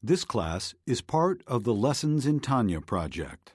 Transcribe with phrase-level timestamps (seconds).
[0.00, 3.54] This class is part of the Lessons in Tanya project.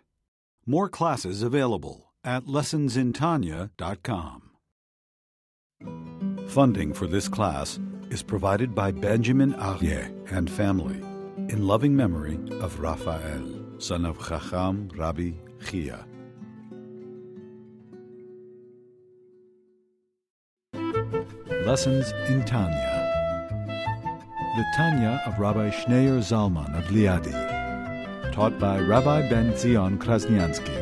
[0.65, 4.49] More classes available at lessonsintanya.com.
[6.49, 7.79] Funding for this class
[8.09, 10.97] is provided by Benjamin Arye and family
[11.47, 15.31] in loving memory of Raphael, son of Chacham Rabbi
[15.65, 16.05] Chia.
[21.65, 23.02] Lessons in Tanya.
[24.55, 27.33] The Tanya of Rabbi Schneur Zalman of Liadi,
[28.31, 30.77] taught by Rabbi Ben Zion Krasnianski.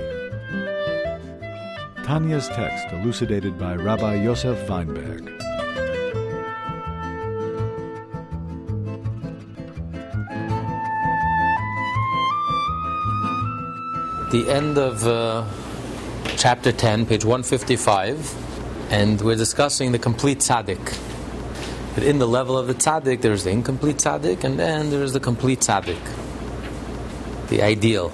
[2.03, 5.29] Tanya's text elucidated by Rabbi Yosef Wineberg.
[14.31, 15.45] the end of uh,
[16.35, 21.10] chapter 10, page 155, and we're discussing the complete tzaddik.
[21.95, 25.19] But in the level of the tzaddik, there's the incomplete tzaddik, and then there's the
[25.19, 25.99] complete tzaddik,
[27.49, 28.11] the ideal.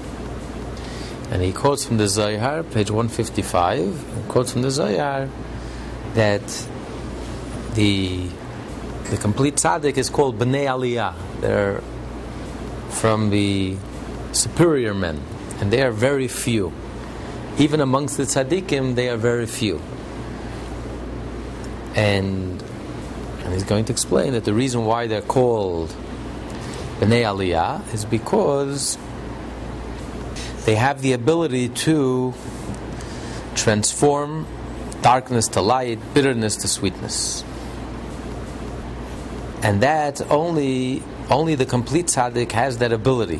[1.30, 5.30] And he quotes from the Zohar, page 155, quotes from the Zohar
[6.14, 6.67] that
[7.75, 8.30] the
[9.09, 11.14] the complete tzaddik is called bnei aliyah.
[11.39, 11.81] They're
[12.89, 13.78] from the
[14.34, 15.22] superior men,
[15.59, 16.73] and they are very few.
[17.58, 19.81] Even amongst the tzaddikim, they are very few.
[21.95, 22.62] And,
[23.48, 25.88] and he's going to explain that the reason why they're called
[27.00, 28.98] Bnei Aliyah is because
[30.66, 32.34] they have the ability to
[33.56, 34.45] transform
[35.02, 37.45] darkness to light, bitterness to sweetness.
[39.64, 43.40] And that only only the complete tzaddik has that ability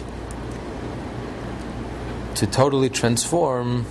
[2.36, 3.86] to totally transform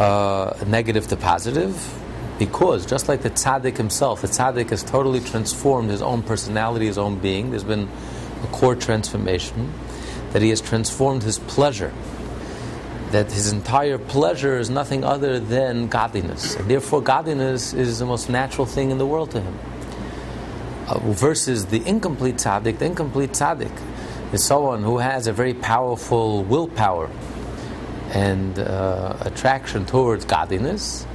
[0.00, 2.01] uh, negative to positive,
[2.38, 6.98] because just like the tzaddik himself, the tzaddik has totally transformed his own personality, his
[6.98, 7.50] own being.
[7.50, 7.88] There's been
[8.42, 9.72] a core transformation
[10.32, 11.92] that he has transformed his pleasure.
[13.10, 18.30] That his entire pleasure is nothing other than godliness, and therefore godliness is the most
[18.30, 19.58] natural thing in the world to him.
[20.88, 23.70] Uh, versus the incomplete tzaddik, the incomplete tzaddik
[24.32, 27.10] is someone who has a very powerful willpower
[28.12, 31.06] and uh, attraction towards godliness,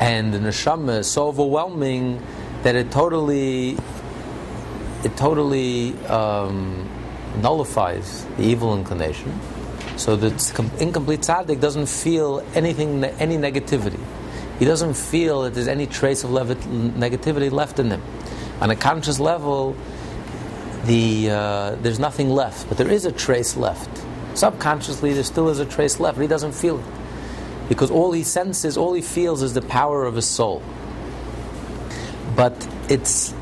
[0.00, 2.22] and the neshama is so overwhelming
[2.62, 3.76] that it totally,
[5.04, 6.88] it totally um,
[7.40, 9.38] nullifies the evil inclination.
[9.96, 10.28] So the
[10.78, 14.00] incomplete tzaddik doesn't feel anything, any negativity.
[14.58, 18.02] He doesn't feel that there's any trace of negativity left in him.
[18.60, 19.76] On a conscious level,
[20.84, 23.90] the, uh, there's nothing left, but there is a trace left.
[24.34, 26.84] Subconsciously, there still is a trace left, but he doesn't feel it.
[27.68, 30.62] Because all he senses, all he feels is the power of his soul.
[32.36, 32.54] But
[32.88, 33.34] it's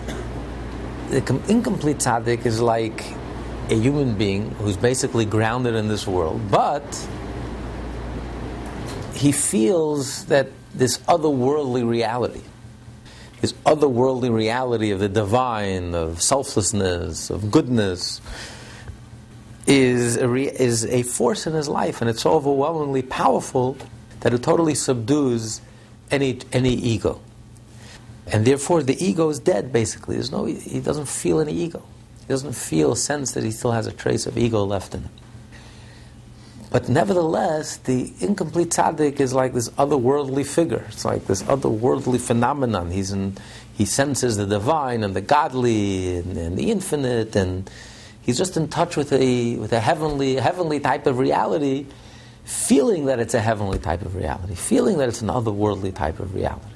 [1.10, 3.04] the incomplete tzaddik is like
[3.70, 7.08] a human being who's basically grounded in this world, but
[9.14, 12.42] he feels that this otherworldly reality
[13.44, 18.22] this otherworldly reality of the divine, of selflessness, of goodness,
[19.66, 23.76] is a, re- is a force in his life, and it's overwhelmingly powerful
[24.24, 25.60] that it totally subdues
[26.10, 27.20] any, any ego.
[28.32, 30.16] And therefore, the ego is dead, basically.
[30.16, 31.82] There's no, he doesn't feel any ego.
[32.20, 35.02] He doesn't feel a sense that he still has a trace of ego left in
[35.02, 35.10] him.
[36.70, 40.86] But nevertheless, the incomplete tzaddik is like this otherworldly figure.
[40.88, 42.92] It's like this otherworldly phenomenon.
[42.92, 43.36] He's in,
[43.74, 47.70] he senses the divine and the godly and, and, the infinite, and
[48.22, 51.86] he's just in touch with a with a heavenly heavenly type of reality,
[52.44, 56.34] feeling that it's a heavenly type of reality, feeling that it's an otherworldly type of
[56.34, 56.66] reality.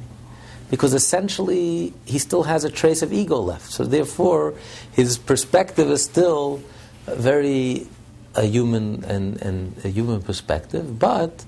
[0.71, 3.71] Because essentially, he still has a trace of ego left.
[3.73, 4.55] So therefore,
[4.93, 6.63] his perspective is still
[7.07, 7.87] very
[8.35, 11.45] a human and, and a human perspective, but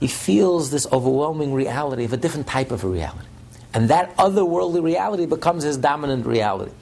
[0.00, 3.26] he feels this overwhelming reality of a different type of a reality.
[3.74, 6.72] And that otherworldly reality becomes his dominant reality.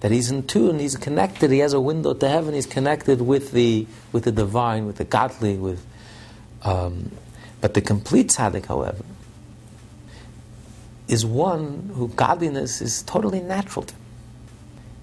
[0.00, 3.52] That he's in tune, he's connected, he has a window to heaven, he's connected with
[3.52, 5.84] the, with the divine, with the godly, with.
[6.62, 7.10] Um,
[7.60, 9.04] but the complete tzaddik, however,
[11.08, 13.94] is one who godliness is totally natural to.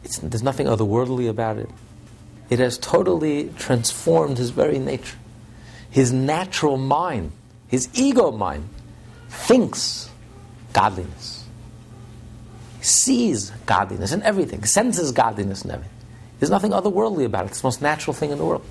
[0.04, 1.69] It's, there's nothing otherworldly about it.
[2.50, 5.18] It has totally transformed his very nature.
[5.90, 7.31] His natural mind,
[7.68, 8.69] his ego mind,
[9.30, 10.10] thinks
[10.74, 11.44] godliness,
[12.86, 15.92] sees godliness in everything, senses godliness in everything.
[16.40, 17.52] There's nothing otherworldly about it.
[17.52, 18.66] It's the most natural thing in the world.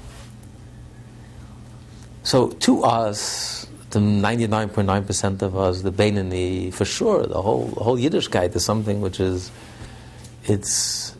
[2.22, 7.96] So to us, the 99.9% of us, the Beinoni, for sure, the whole, the whole
[7.96, 9.50] Yiddishkeit is something which is,
[10.44, 11.14] it's,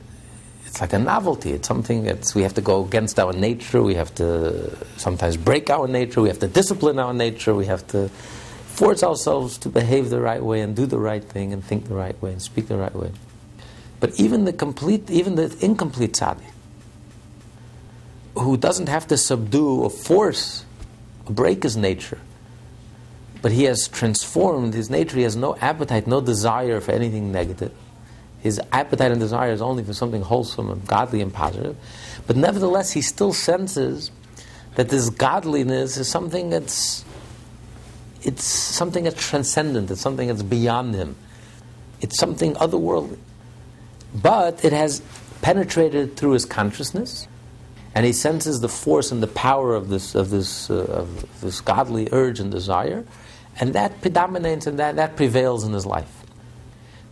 [0.67, 1.52] it's like a novelty.
[1.52, 3.82] It's something that we have to go against our nature.
[3.82, 6.20] We have to sometimes break our nature.
[6.20, 7.55] We have to discipline our nature.
[7.55, 8.11] We have to
[8.75, 11.94] force ourselves to behave the right way and do the right thing and think the
[11.94, 13.12] right way and speak the right way.
[14.00, 16.50] But even the complete, even the incomplete tzaddik,
[18.35, 20.65] who doesn't have to subdue or force
[21.26, 22.19] or break his nature,
[23.41, 25.17] but he has transformed his nature.
[25.17, 27.73] He has no appetite, no desire for anything negative.
[28.41, 31.76] His appetite and desire is only for something wholesome and godly and positive.
[32.26, 34.11] But nevertheless, he still senses
[34.75, 37.05] that this godliness is something that's
[38.25, 39.91] it's something that's transcendent.
[39.91, 41.15] It's something that's beyond him.
[42.00, 43.19] It's something otherworldly.
[44.15, 45.03] But it has
[45.43, 47.29] penetrated through his consciousness,
[47.94, 51.61] and he senses the force and the power of this of this uh, of this
[51.61, 53.05] godly urge and desire,
[53.61, 56.25] and that predominates and that, that prevails in his life.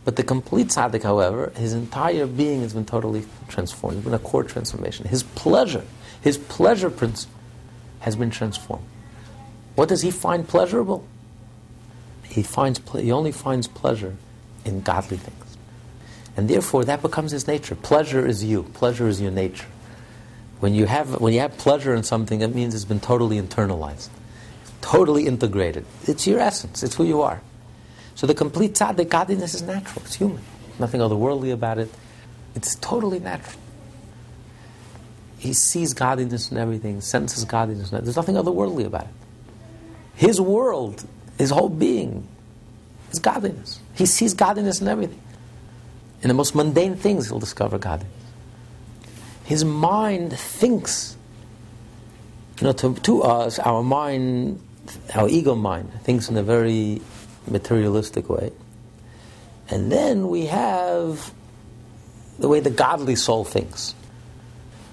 [0.05, 3.99] But the complete tzaddik, however, his entire being has been totally transformed.
[3.99, 5.07] It's been a core transformation.
[5.07, 5.85] His pleasure,
[6.23, 7.39] his pleasure principle,
[8.01, 8.85] has been transformed.
[9.75, 11.07] What does he find pleasurable?
[12.25, 14.17] He finds he only finds pleasure
[14.65, 15.57] in godly things,
[16.37, 17.75] and therefore that becomes his nature.
[17.75, 18.65] Pleasure is you.
[18.75, 19.67] Pleasure is your nature.
[20.61, 24.09] When you have when you have pleasure in something, that means it's been totally internalized,
[24.81, 25.85] totally integrated.
[26.05, 26.83] It's your essence.
[26.83, 27.43] It's who you are.
[28.15, 30.03] So the complete tzaddik, godliness is natural.
[30.05, 30.43] It's human.
[30.79, 31.91] Nothing otherworldly about it.
[32.55, 33.61] It's totally natural.
[35.39, 37.91] He sees godliness in everything, senses godliness.
[37.91, 39.22] In There's nothing otherworldly about it.
[40.15, 41.05] His world,
[41.39, 42.27] his whole being,
[43.11, 43.81] is godliness.
[43.95, 45.21] He sees godliness in everything.
[46.23, 48.13] In the most mundane things, he'll discover godliness.
[49.45, 51.17] His mind thinks.
[52.61, 54.61] You know, to, to us, our mind,
[55.15, 57.01] our ego mind, thinks in a very
[57.49, 58.53] materialistic way.
[59.69, 61.33] And then we have
[62.39, 63.95] the way the godly soul thinks.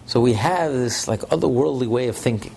[0.05, 2.55] So we have this like otherworldly way of thinking,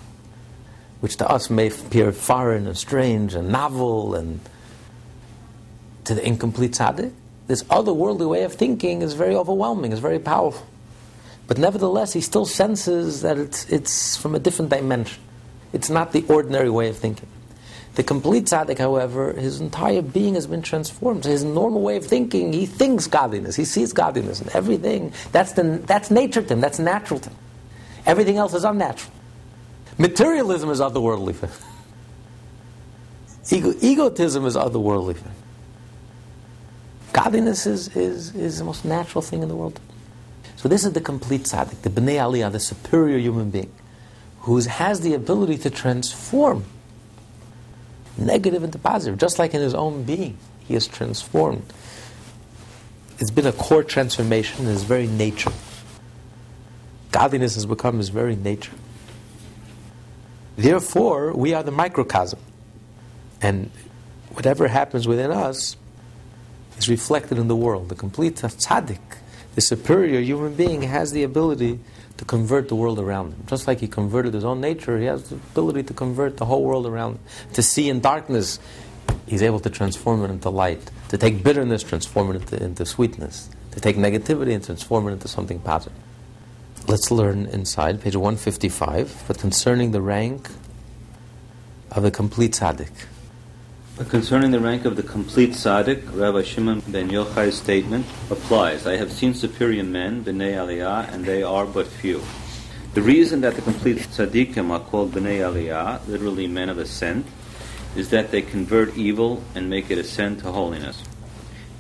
[1.02, 4.38] which to us may appear foreign and strange and novel, and
[6.04, 7.12] to the incomplete tzaddik,
[7.48, 10.64] this otherworldly way of thinking is very overwhelming, is very powerful.
[11.48, 15.20] But nevertheless, he still senses that it's, it's from a different dimension.
[15.72, 17.28] It's not the ordinary way of thinking.
[17.96, 21.24] The complete tzaddik, however, his entire being has been transformed.
[21.24, 25.12] His normal way of thinking, he thinks godliness, he sees godliness in everything.
[25.32, 27.38] That's, the, that's nature to him, that's natural to him.
[28.06, 29.12] Everything else is unnatural.
[29.98, 31.36] Materialism is otherworldly.
[33.50, 35.18] Ego, egotism is otherworldly.
[37.12, 39.78] Godliness is, is, is the most natural thing in the world.
[40.56, 43.72] So this is the complete tzaddik, the bnei aliyah, the superior human being,
[44.40, 46.64] who has the ability to transform
[48.16, 50.38] negative into positive, just like in his own being.
[50.60, 51.70] He is transformed.
[53.18, 55.52] It's been a core transformation in his very nature.
[57.10, 58.72] Godliness has become his very nature.
[60.56, 62.38] Therefore, we are the microcosm.
[63.40, 63.70] And
[64.30, 65.76] whatever happens within us
[66.78, 67.88] is reflected in the world.
[67.88, 69.00] The complete tzaddik,
[69.54, 71.80] the superior human being, has the ability
[72.18, 73.44] to convert the world around him.
[73.46, 76.62] Just like he converted his own nature, he has the ability to convert the whole
[76.62, 77.20] world around him.
[77.54, 78.60] To see in darkness,
[79.26, 80.90] he's able to transform it into light.
[81.08, 83.48] To take bitterness, transform it into, into sweetness.
[83.72, 85.98] To take negativity and transform it into something positive.
[86.88, 90.50] Let's learn inside, page 155, but concerning the rank
[91.92, 92.90] of the complete tzaddik.
[93.96, 98.84] But concerning the rank of the complete tzaddik, Rabbi Shimon ben Yochai's statement applies.
[98.84, 102.20] I have seen superior men, b'nei aliyah, and they are but few.
[102.94, 107.26] The reason that the complete tzaddikim are called b'nei aliyah, literally men of ascent,
[107.94, 111.04] is that they convert evil and make it ascend to holiness.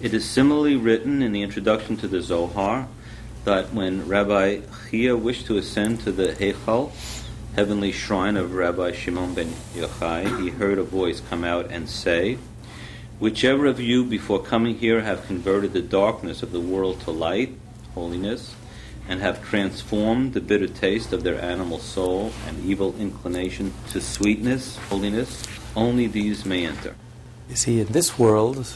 [0.00, 2.86] It is similarly written in the introduction to the Zohar
[3.44, 6.92] that when Rabbi Chia wished to ascend to the Heichal,
[7.54, 12.38] heavenly shrine of Rabbi Shimon ben Yochai, he heard a voice come out and say,
[13.18, 17.54] Whichever of you before coming here have converted the darkness of the world to light,
[17.94, 18.54] holiness,
[19.08, 24.76] and have transformed the bitter taste of their animal soul and evil inclination to sweetness,
[24.88, 25.42] holiness,
[25.74, 26.94] only these may enter.
[27.48, 28.66] You see, in this world,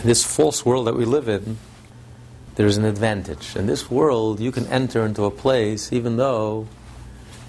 [0.00, 1.58] in this false world that we live in,
[2.58, 3.54] there's an advantage.
[3.54, 6.66] In this world, you can enter into a place even though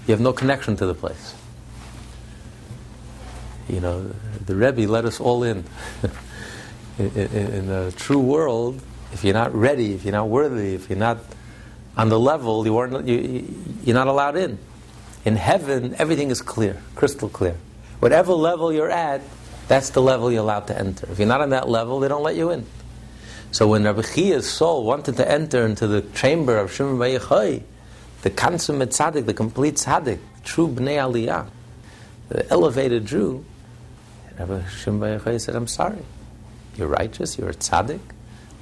[0.06, 1.34] you have no connection to the place.
[3.68, 4.14] You know,
[4.46, 5.64] the Rebbe let us all in.
[7.00, 8.80] in, the true world,
[9.12, 11.18] if you're not ready, if you're not worthy, if you're not
[11.96, 13.52] on the level, you aren't, you,
[13.82, 14.58] you're not allowed in.
[15.24, 17.56] In heaven, everything is clear, crystal clear.
[17.98, 19.22] Whatever level you're at,
[19.66, 21.08] that's the level you're allowed to enter.
[21.10, 22.64] If you're not on that level, they don't let you in.
[23.52, 27.60] So when Rabbi Chia's soul wanted to enter into the chamber of Shimon Bar
[28.22, 31.48] the consummate tzaddik, the complete tzaddik, true bnei aliyah,
[32.28, 33.44] the elevated Jew,
[34.38, 35.98] Rabbi Shimon Bar said, I'm sorry.
[36.76, 38.00] You're righteous, you're a tzaddik,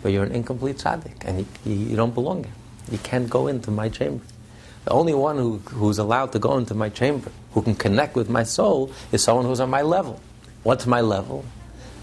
[0.03, 2.53] but you're an incomplete tzaddik, and you, you don't belong here.
[2.91, 4.25] You can't go into my chamber.
[4.87, 8.31] The only one who, who's allowed to go into my chamber, who can connect with
[8.31, 10.19] my soul, is someone who's on my level.
[10.63, 11.45] What's my level?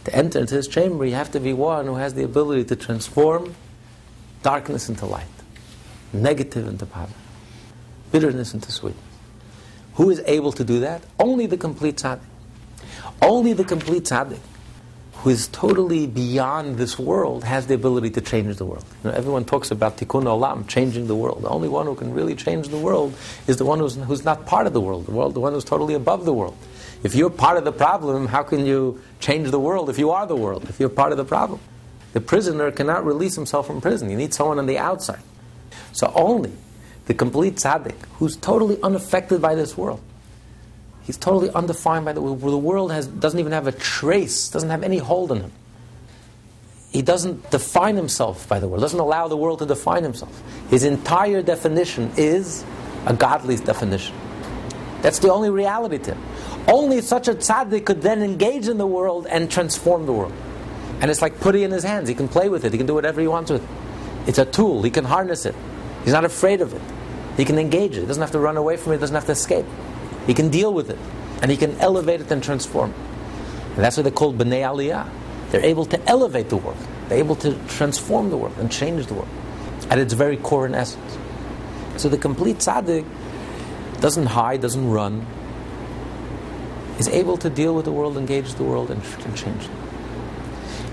[0.06, 2.76] To enter into his chamber, you have to be one who has the ability to
[2.76, 3.56] transform
[4.44, 5.26] darkness into light,
[6.14, 7.18] negative into positive,
[8.12, 9.04] bitterness into sweetness.
[9.96, 11.04] Who is able to do that?
[11.20, 12.20] Only the complete tzaddik.
[13.22, 14.40] Only the complete tzaddik
[15.26, 18.86] who is totally beyond this world has the ability to change the world.
[19.04, 21.42] You know, everyone talks about tikkun olam, changing the world.
[21.42, 23.16] The only one who can really change the world
[23.48, 25.64] is the one who's, who's not part of the world, the world, the one who's
[25.64, 26.56] totally above the world.
[27.06, 30.26] If you're part of the problem, how can you change the world if you are
[30.26, 31.60] the world, if you're part of the problem?
[32.14, 34.10] The prisoner cannot release himself from prison.
[34.10, 35.22] You need someone on the outside.
[35.92, 36.52] So only
[37.06, 40.02] the complete tzaddik, who's totally unaffected by this world,
[41.04, 42.42] He's totally undefined by the world.
[42.42, 45.52] The world has, doesn't even have a trace, doesn't have any hold on him.
[46.90, 50.42] He doesn't define himself by the world, doesn't allow the world to define himself.
[50.72, 52.66] His entire definition is
[53.06, 54.16] a godly definition.
[55.06, 56.24] That's the only reality to him.
[56.68, 60.34] Only such a tzaddik could then engage in the world and transform the world.
[61.00, 62.10] And it's like putty in his hands.
[62.10, 63.70] He can play with it, he can do whatever he wants with it.
[64.28, 65.54] It's a tool, he can harness it.
[66.04, 66.82] He's not afraid of it.
[67.38, 68.00] He can engage it.
[68.00, 69.68] He doesn't have to run away from it, he doesn't have to escape.
[70.26, 70.98] He can deal with it,
[71.44, 72.98] and he can elevate it and transform it.
[73.76, 75.08] And that's what they're called B'nai Aliyah.
[75.52, 76.80] They're able to elevate the world.
[77.10, 79.30] They're able to transform the world and change the world
[79.92, 81.16] at its very core and essence.
[81.98, 83.06] So the complete tzaddik
[84.06, 85.26] doesn't hide, doesn't run,
[87.00, 89.72] is able to deal with the world, engage the world, and, and change it.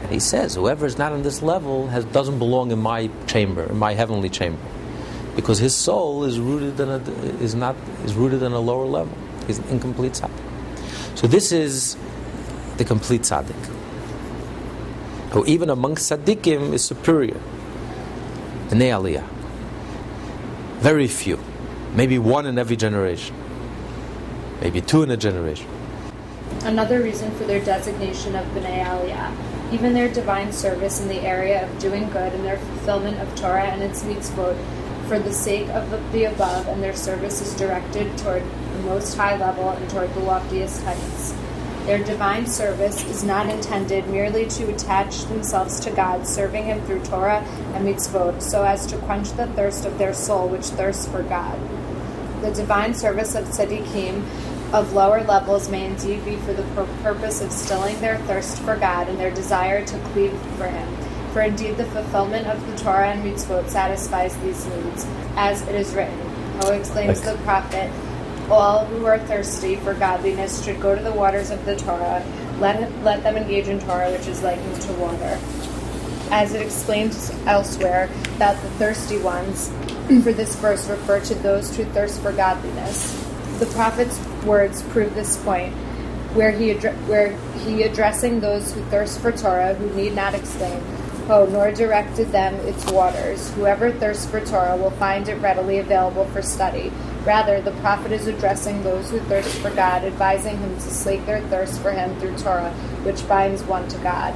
[0.03, 3.65] And he says, whoever is not on this level has, doesn't belong in my chamber,
[3.65, 4.59] in my heavenly chamber
[5.35, 6.97] because his soul is rooted in a,
[7.43, 9.17] is not is rooted in a lower level.
[9.47, 11.19] He's an incomplete tzaddik.
[11.19, 11.97] So this is
[12.77, 13.65] the complete tzaddik,
[15.33, 17.41] who even amongst tzaddikim is superior.
[18.69, 19.27] The aliyah.
[20.81, 21.39] Very few,
[21.95, 23.35] maybe one in every generation,
[24.61, 25.69] maybe two in a generation.
[26.63, 31.65] Another reason for their designation of B'nai Aliyah even their divine service in the area
[31.65, 34.57] of doing good and their fulfillment of Torah and its mitzvot
[35.09, 39.37] for the sake of the above, and their service is directed toward the most high
[39.37, 41.35] level and toward the loftiest heights.
[41.87, 47.03] Their divine service is not intended merely to attach themselves to God, serving Him through
[47.05, 47.43] Torah
[47.75, 51.59] and mitzvot, so as to quench the thirst of their soul, which thirsts for God.
[52.43, 54.23] The divine service of tzaddikim
[54.73, 56.65] of lower levels may indeed be for the
[57.03, 61.41] purpose of stilling their thirst for God and their desire to cleave for Him for
[61.41, 65.07] indeed the fulfillment of the Torah and mitzvot satisfies these needs,
[65.37, 66.19] as it is written.
[66.61, 67.91] How exclaims the prophet,
[68.51, 72.23] all who are thirsty for godliness should go to the waters of the Torah.
[72.61, 75.39] Let, let them engage in Torah, which is likened to water.
[76.31, 79.71] As it explains elsewhere, that the thirsty ones
[80.23, 83.19] for this verse refer to those who thirst for godliness.
[83.59, 85.73] The prophet's words prove this point,
[86.35, 90.83] where he, where he addressing those who thirst for Torah, who need not exclaim,
[91.29, 93.51] Oh, nor directed them its waters.
[93.53, 96.93] Whoever thirsts for Torah will find it readily available for study.
[97.25, 101.41] Rather, the prophet is addressing those who thirst for God, advising him to slake their
[101.43, 102.73] thirst for him through Torah,
[103.05, 104.35] which binds one to God.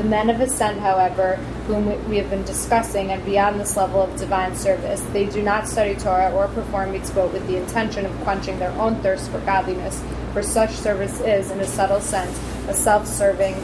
[0.00, 4.16] The men of ascent, however, whom we have been discussing, and beyond this level of
[4.16, 8.58] divine service, they do not study Torah or perform mitzvot with the intention of quenching
[8.58, 10.02] their own thirst for godliness,
[10.32, 12.34] for such service is, in a subtle sense,
[12.66, 13.54] a self serving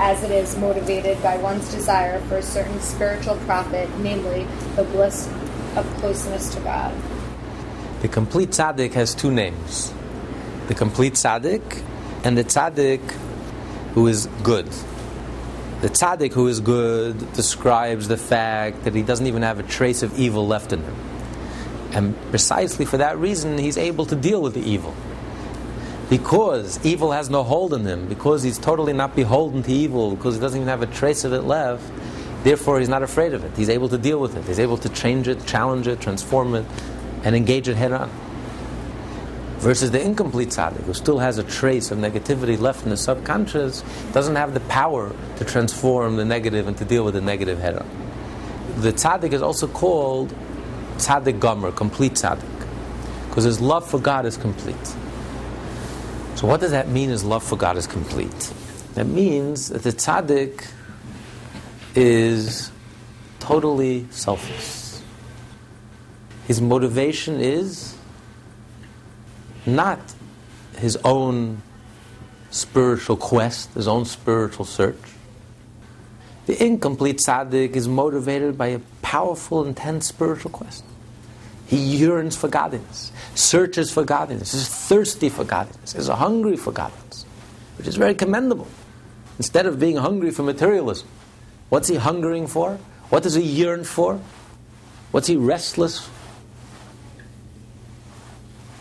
[0.00, 5.28] as it is motivated by one's desire for a certain spiritual profit, namely the bliss
[5.76, 6.92] of closeness to God.
[8.02, 9.94] The complete tzaddik has two names
[10.66, 11.84] the complete tzaddik
[12.24, 13.12] and the tzaddik
[13.92, 14.66] who is good.
[15.84, 20.02] The tzaddik who is good describes the fact that he doesn't even have a trace
[20.02, 20.96] of evil left in him.
[21.92, 24.94] And precisely for that reason, he's able to deal with the evil
[26.08, 30.36] because evil has no hold on him, because he's totally not beholden to evil, because
[30.36, 31.84] he doesn't even have a trace of it left,
[32.44, 33.54] therefore he's not afraid of it.
[33.54, 34.44] He's able to deal with it.
[34.44, 36.64] He's able to change it, challenge it, transform it,
[37.24, 38.10] and engage it head on.
[39.64, 43.82] Versus the incomplete tzaddik, who still has a trace of negativity left in the subconscious,
[44.12, 47.78] doesn't have the power to transform the negative and to deal with the negative head
[47.78, 47.88] on.
[48.82, 50.34] The tzaddik is also called
[50.98, 52.66] tzaddik gomer, complete tzaddik,
[53.30, 54.86] because his love for God is complete.
[56.34, 57.08] So, what does that mean?
[57.08, 58.52] His love for God is complete.
[58.92, 60.68] That means that the tzaddik
[61.94, 62.70] is
[63.40, 65.02] totally selfless.
[66.46, 67.93] His motivation is
[69.66, 70.00] not
[70.76, 71.62] his own
[72.50, 74.96] spiritual quest, his own spiritual search.
[76.46, 80.84] The incomplete tzaddik is motivated by a powerful, intense spiritual quest.
[81.66, 87.24] He yearns for godliness, searches for godliness, is thirsty for godliness, is hungry for godliness,
[87.78, 88.68] which is very commendable.
[89.38, 91.08] Instead of being hungry for materialism,
[91.70, 92.78] what's he hungering for?
[93.08, 94.20] What does he yearn for?
[95.10, 96.08] What's he restless?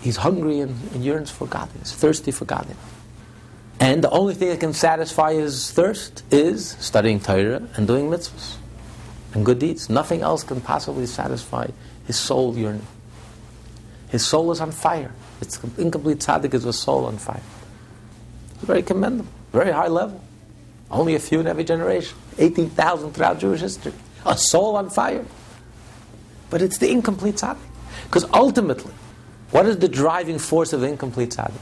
[0.03, 2.77] He's hungry and, and yearns for godliness, thirsty for godliness.
[3.79, 8.57] And the only thing that can satisfy his thirst is studying Torah and doing mitzvahs
[9.33, 9.89] and good deeds.
[9.89, 11.67] Nothing else can possibly satisfy
[12.05, 12.85] his soul yearning.
[14.09, 15.13] His soul is on fire.
[15.39, 17.41] It's incomplete tzaddik is a soul on fire.
[18.55, 20.21] It's very commendable, very high level.
[20.91, 22.17] Only a few in every generation.
[22.37, 23.93] 18,000 throughout Jewish history.
[24.25, 25.25] A soul on fire.
[26.49, 27.57] But it's the incomplete tzaddik.
[28.03, 28.93] Because ultimately,
[29.53, 31.61] what is the driving force of the incomplete tzaddik?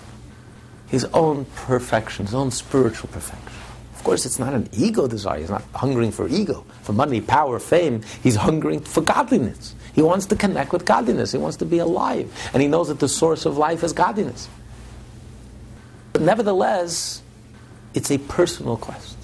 [0.87, 3.51] His own perfection, his own spiritual perfection.
[3.95, 5.39] Of course, it's not an ego desire.
[5.39, 8.01] He's not hungering for ego, for money, power, fame.
[8.23, 9.75] He's hungering for godliness.
[9.93, 11.33] He wants to connect with godliness.
[11.33, 12.33] He wants to be alive.
[12.53, 14.47] And he knows that the source of life is godliness.
[16.13, 17.21] But nevertheless,
[17.93, 19.17] it's a personal quest.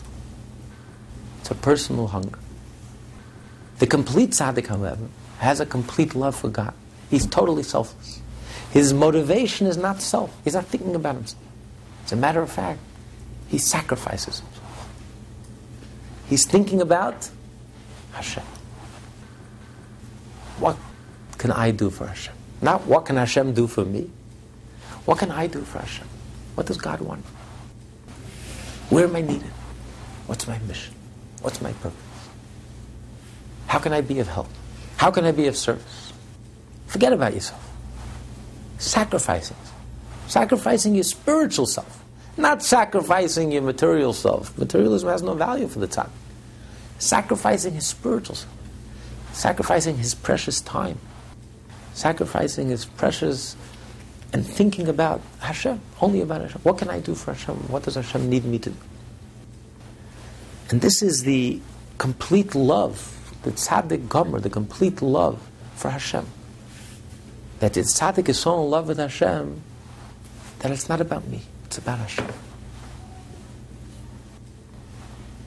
[1.39, 2.39] It's a personal hunger.
[3.79, 5.07] The complete tzaddik, however,
[5.39, 6.73] has a complete love for God.
[7.09, 8.21] He's totally selfless.
[8.71, 10.35] His motivation is not self.
[10.43, 11.43] He's not thinking about himself.
[12.05, 12.79] As a matter of fact,
[13.47, 14.89] he sacrifices himself.
[16.29, 17.29] He's thinking about
[18.13, 18.43] Hashem.
[20.59, 20.77] What
[21.37, 22.33] can I do for Hashem?
[22.61, 24.09] Not what can Hashem do for me.
[25.05, 26.07] What can I do for Hashem?
[26.55, 27.23] What does God want?
[28.89, 29.51] Where am I needed?
[30.25, 30.93] What's my mission?
[31.41, 31.93] What's my purpose?
[33.67, 34.49] How can I be of help?
[34.97, 36.13] How can I be of service?
[36.87, 37.63] Forget about yourself.
[38.77, 39.57] Sacrificing.
[40.27, 42.03] Sacrificing your spiritual self.
[42.37, 44.57] Not sacrificing your material self.
[44.57, 46.11] Materialism has no value for the time.
[46.99, 48.53] Sacrificing his spiritual self
[49.37, 50.97] sacrificing his precious time,
[51.93, 53.55] sacrificing his precious
[54.33, 56.61] and thinking about Hashem, only about Hashem.
[56.63, 57.55] What can I do for Hashem?
[57.69, 58.77] What does Hashem need me to do?
[60.69, 61.61] And this is the
[61.97, 65.39] complete love, the tzaddik gomer, the complete love
[65.75, 66.25] for Hashem.
[67.59, 69.61] That the tzaddik is so in love with Hashem
[70.59, 72.27] that it's not about me, it's about Hashem.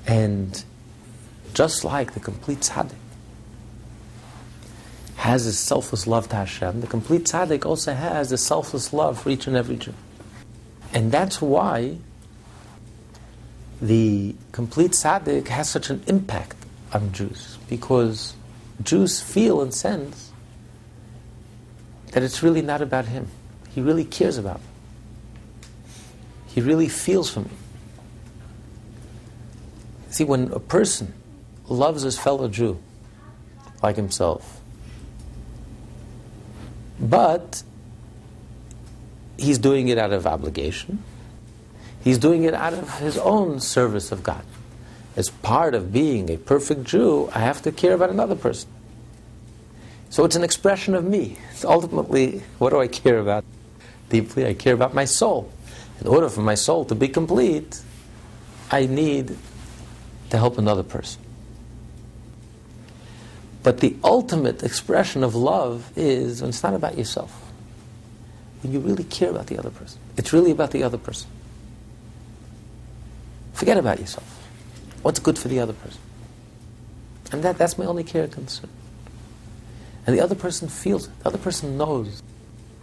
[0.07, 0.65] And
[1.55, 2.95] just like the complete tzaddik
[5.17, 9.31] has a selfless love to Hashem, the complete tzaddik also has a selfless love for
[9.31, 9.95] each and every Jew.
[10.93, 11.99] And that's why
[13.81, 16.57] the complete tzaddik has such an impact
[16.93, 18.35] on Jews, because
[18.83, 20.30] Jews feel and sense
[22.13, 23.29] that it's really not about him.
[23.71, 24.67] He really cares about me.
[26.49, 27.51] He really feels for me.
[30.11, 31.15] See, when a person
[31.69, 32.81] loves his fellow Jew
[33.83, 34.61] like himself,
[36.99, 37.63] but
[39.39, 41.03] he's doing it out of obligation.
[42.03, 44.45] He's doing it out of his own service of God.
[45.17, 48.69] As part of being a perfect Jew, I have to care about another person.
[50.11, 51.37] So it's an expression of me.
[51.53, 53.45] It's ultimately, what do I care about?
[54.09, 55.53] Deeply, I care about my soul.
[56.01, 57.81] In order for my soul to be complete,
[58.73, 59.37] I need
[60.31, 61.23] to help another person.
[63.63, 67.33] But the ultimate expression of love is when it's not about yourself.
[68.63, 70.01] When you really care about the other person.
[70.17, 71.31] It's really about the other person.
[73.53, 74.27] Forget about yourself.
[75.03, 76.01] What's good for the other person?
[77.31, 78.71] And that, that's my only care concern.
[80.11, 81.17] And the other person feels it.
[81.21, 82.21] The other person knows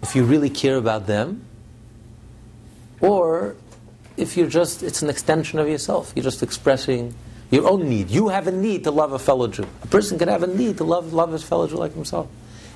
[0.02, 1.44] if you really care about them
[3.02, 3.58] or
[4.16, 6.14] if you're just, it's an extension of yourself.
[6.16, 7.14] You're just expressing
[7.52, 8.10] your own need.
[8.10, 9.68] You have a need to love a fellow Jew.
[9.84, 12.30] A person can have a need to love, love his fellow Jew like himself.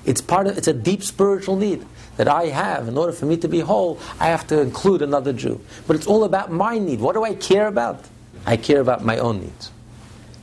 [0.04, 1.86] It's part of, it's a deep spiritual need
[2.18, 2.90] that I have.
[2.90, 5.62] In order for me to be whole, I have to include another Jew.
[5.88, 7.00] But it's all about my need.
[7.00, 8.04] What do I care about?
[8.46, 9.72] I care about my own needs.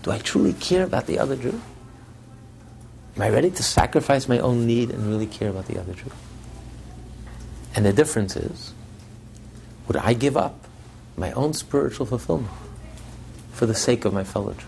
[0.02, 1.60] Do I truly care about the other Jew?
[3.18, 6.12] Am I ready to sacrifice my own need and really care about the other Jew?
[7.74, 8.72] And the difference is,
[9.88, 10.68] would I give up
[11.16, 12.52] my own spiritual fulfillment
[13.50, 14.66] for the sake of my fellow Jew?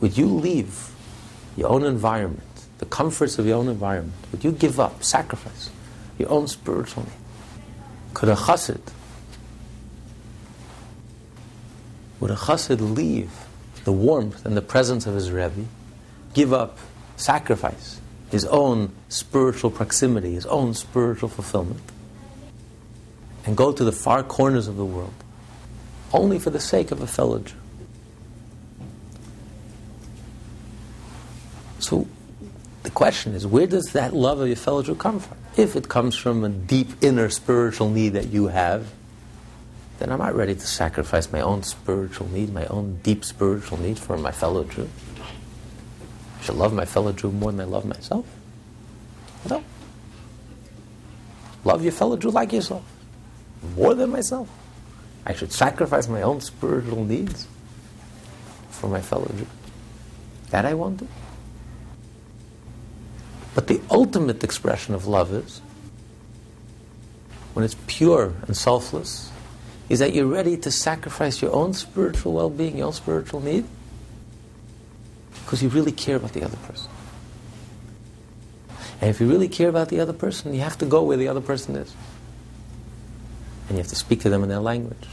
[0.00, 0.90] Would you leave
[1.56, 2.42] your own environment,
[2.78, 4.16] the comforts of your own environment?
[4.32, 5.70] Would you give up, sacrifice
[6.18, 7.12] your own spiritual need?
[8.14, 8.80] Could a chassid,
[12.18, 13.30] would a chassid leave
[13.84, 15.64] the warmth and the presence of his Rebbe,
[16.34, 16.78] give up,
[17.16, 21.80] sacrifice his own spiritual proximity, his own spiritual fulfillment,
[23.44, 25.14] and go to the far corners of the world
[26.12, 27.54] only for the sake of a fellow Jew.
[31.78, 32.06] So
[32.82, 35.36] the question is, where does that love of your fellow Jew come from?
[35.56, 38.86] If it comes from a deep inner spiritual need that you have,
[40.00, 43.98] then I'm not ready to sacrifice my own spiritual need, my own deep spiritual need
[43.98, 44.88] for my fellow Jew.
[46.38, 48.24] I should love my fellow Jew more than I love myself.
[49.48, 49.62] No.
[51.64, 52.82] Love your fellow Jew like yourself,
[53.76, 54.48] more than myself.
[55.26, 57.46] I should sacrifice my own spiritual needs
[58.70, 59.46] for my fellow Jew.
[60.48, 61.08] That I won't do.
[63.54, 65.60] But the ultimate expression of love is
[67.52, 69.30] when it's pure and selfless,
[69.90, 73.64] is that you're ready to sacrifice your own spiritual well being, your own spiritual need,
[75.44, 76.88] because you really care about the other person.
[79.00, 81.26] And if you really care about the other person, you have to go where the
[81.26, 81.92] other person is.
[83.68, 85.08] And you have to speak to them in their language.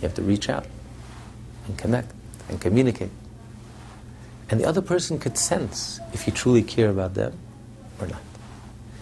[0.00, 0.66] You have to reach out
[1.66, 2.12] and connect
[2.48, 3.10] and communicate.
[4.48, 7.38] And the other person could sense if you truly care about them
[8.00, 8.22] or not.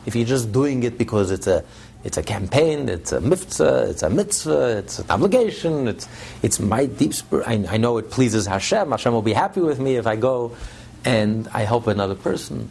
[0.05, 1.65] If you're just doing it because it's a,
[2.03, 6.09] it's a campaign, it's a mitzvah, it's a mitzvah, it's an obligation, it's,
[6.43, 7.47] it's my deep spirit.
[7.47, 8.91] I, I know it pleases Hashem.
[8.91, 10.57] Hashem will be happy with me if I go
[11.05, 12.71] and I help another person.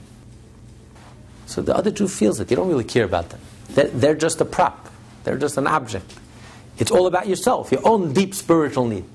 [1.45, 2.49] So the other Jew feels it.
[2.49, 3.39] You don't really care about them.
[3.69, 4.89] They're, they're just a prop,
[5.23, 6.11] they're just an object.
[6.79, 9.05] It's all about yourself, your own deep spiritual need.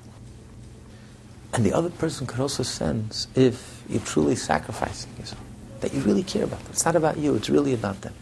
[1.53, 5.41] And the other person could also sense if you're truly sacrificing yourself,
[5.81, 6.69] that you really care about them.
[6.71, 8.13] It's not about you, it's really about them.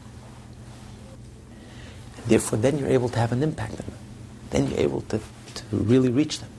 [2.27, 3.97] Therefore, then you're able to have an impact on them.
[4.49, 6.49] Then you're able to, to really reach them.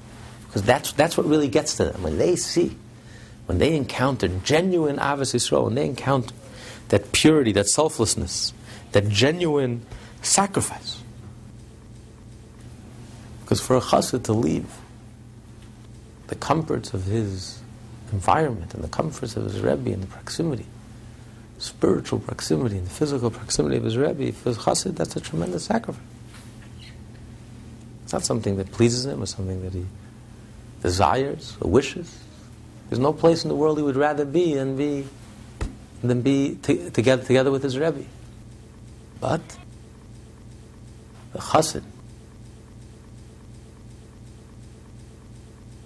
[0.46, 2.02] Because that's, that's what really gets to them.
[2.02, 2.76] When they see,
[3.46, 6.34] when they encounter genuine Ahavas Yisrael, when they encounter
[6.88, 8.52] that purity, that selflessness,
[8.92, 9.84] that genuine
[10.22, 11.02] sacrifice.
[13.40, 14.66] Because for a chassid to leave
[16.28, 17.60] the comforts of his
[18.12, 20.66] environment and the comforts of his Rebbe and the proximity,
[21.64, 25.64] spiritual proximity and the physical proximity of his Rebbe, for his chassid, that's a tremendous
[25.64, 26.02] sacrifice.
[28.02, 29.86] It's not something that pleases him or something that he
[30.82, 32.18] desires or wishes.
[32.88, 35.06] There's no place in the world he would rather be than be
[36.02, 38.04] than be t- together together with his Rebbe.
[39.18, 39.40] But
[41.32, 41.82] the chassid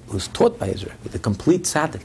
[0.08, 2.02] who's taught by his Rebbe, the complete tzaddik,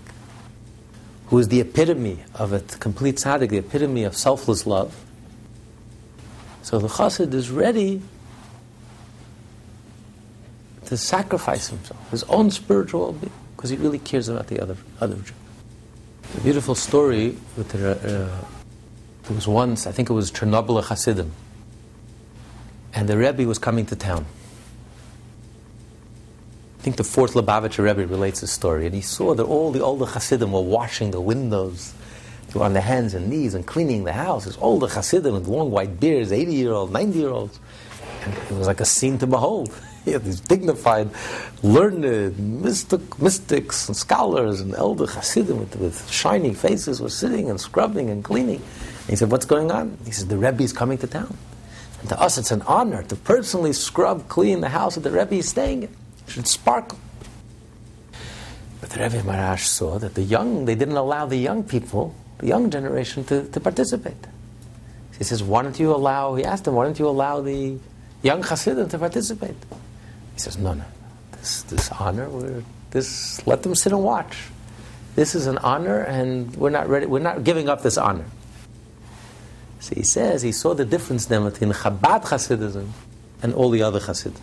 [1.28, 4.96] who is the epitome of a complete tzaddik, the epitome of selfless love.
[6.62, 8.02] So the chassid is ready
[10.86, 15.16] to sacrifice himself, his own spiritual well-being, because he really cares about the other other
[15.16, 15.34] Jew.
[16.38, 18.46] A beautiful story with the, uh,
[19.24, 21.32] there was once, I think it was Chernobyl Hasidim,
[22.94, 24.26] and the Rebbe was coming to town.
[26.84, 29.80] I think the fourth Lubavitcher Rebbe relates the story, and he saw that all the
[29.80, 31.94] older Hasidim were washing the windows.
[32.50, 34.44] They were on their hands and knees and cleaning the house.
[34.44, 37.58] There's older Hasidim with long white beards, 80 year olds, 90 year olds.
[38.26, 39.74] And it was like a scene to behold.
[40.06, 41.10] Had these dignified,
[41.62, 47.62] learned mystic, mystics and scholars and elder Hasidim with, with shining faces were sitting and
[47.62, 48.60] scrubbing and cleaning.
[48.60, 49.98] And he said, What's going on?
[50.04, 51.38] He said, The Rebbe is coming to town.
[52.02, 55.36] And to us, it's an honor to personally scrub, clean the house that the Rebbe
[55.36, 56.03] is staying in.
[56.34, 56.98] Should sparkle.
[58.82, 62.48] But the Rebbe Maharash saw that the young, they didn't allow the young people, the
[62.48, 64.18] young generation, to, to participate.
[65.16, 67.78] He says, Why don't you allow, he asked them, Why don't you allow the
[68.24, 69.56] young Hasidim to participate?
[70.34, 70.86] He says, No, no.
[71.34, 74.36] This, this honor, we're, this, let them sit and watch.
[75.14, 78.26] This is an honor, and we're not ready, we're not giving up this honor.
[79.82, 82.88] So he says he saw the difference then between Chabad Hasidism
[83.44, 84.42] and all the other Hasidim.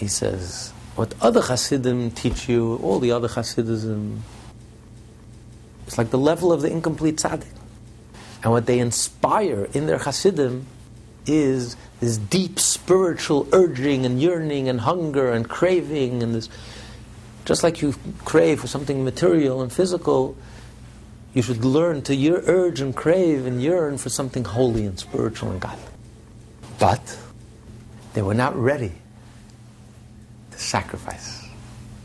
[0.00, 4.20] He says, what other Hasidim teach you, all the other Hasidism,
[5.86, 7.52] it's like the level of the incomplete tzaddik.
[8.42, 10.66] And what they inspire in their Hasidim
[11.26, 16.48] is this deep spiritual urging and yearning and hunger and craving and this
[17.44, 20.34] just like you crave for something material and physical
[21.34, 25.50] you should learn to year, urge and crave and yearn for something holy and spiritual
[25.50, 25.84] and godly
[26.78, 27.18] but
[28.14, 28.92] they were not ready
[30.60, 31.48] sacrifice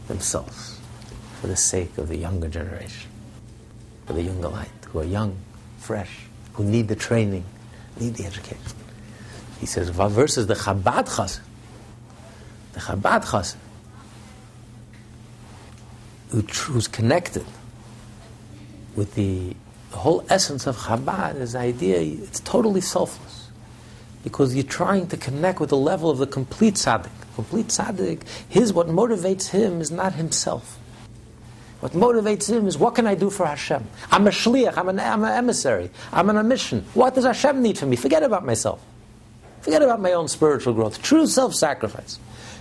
[0.08, 0.80] themselves
[1.42, 3.10] for the sake of the younger generation
[4.06, 5.36] for the younger light who are young
[5.78, 6.22] fresh
[6.54, 7.44] who need the training
[8.00, 8.76] need the education
[9.60, 11.40] he says, versus the Chabad Chassid.
[12.74, 13.58] The Chabad Chassid.
[16.68, 17.46] who's connected
[18.96, 19.56] with the,
[19.92, 23.35] the whole essence of Chabad is idea it's totally selfless.
[24.26, 27.12] Because you're trying to connect with the level of the complete tzaddik.
[27.36, 30.78] Complete tzaddik, his, what motivates him is not himself.
[31.80, 33.86] What motivates him is what can I do for Hashem?
[34.12, 36.84] I'm a shliach, I'm an, I'm an emissary, I'm on a mission.
[36.94, 37.96] What does Hashem need from me?
[37.96, 38.84] Forget about myself.
[39.62, 41.02] Forget about my own spiritual growth.
[41.02, 42.20] True self sacrifice.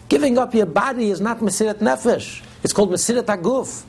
[0.09, 2.42] Giving up your body is not Mesirat Nefesh.
[2.62, 3.85] It's called Mesirat Aguf.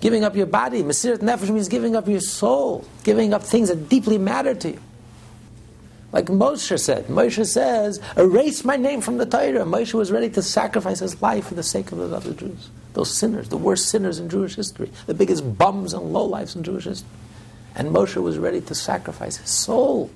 [0.00, 3.88] Giving up your body, Mesirat Nefesh means giving up your soul, giving up things that
[3.88, 4.80] deeply matter to you.
[6.10, 9.64] Like Moshe said, Moshe says, erase my name from the Torah.
[9.64, 12.70] Moshe was ready to sacrifice his life for the sake of the other Jews.
[12.94, 16.84] Those sinners, the worst sinners in Jewish history, the biggest bums and lowlifes in Jewish
[16.84, 17.08] history.
[17.74, 20.10] And Moshe was ready to sacrifice his soul,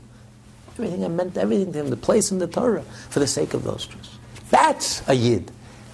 [0.72, 3.62] everything that meant everything to him, the place in the Torah, for the sake of
[3.62, 4.18] those Jews.
[4.50, 5.50] That's a Yid.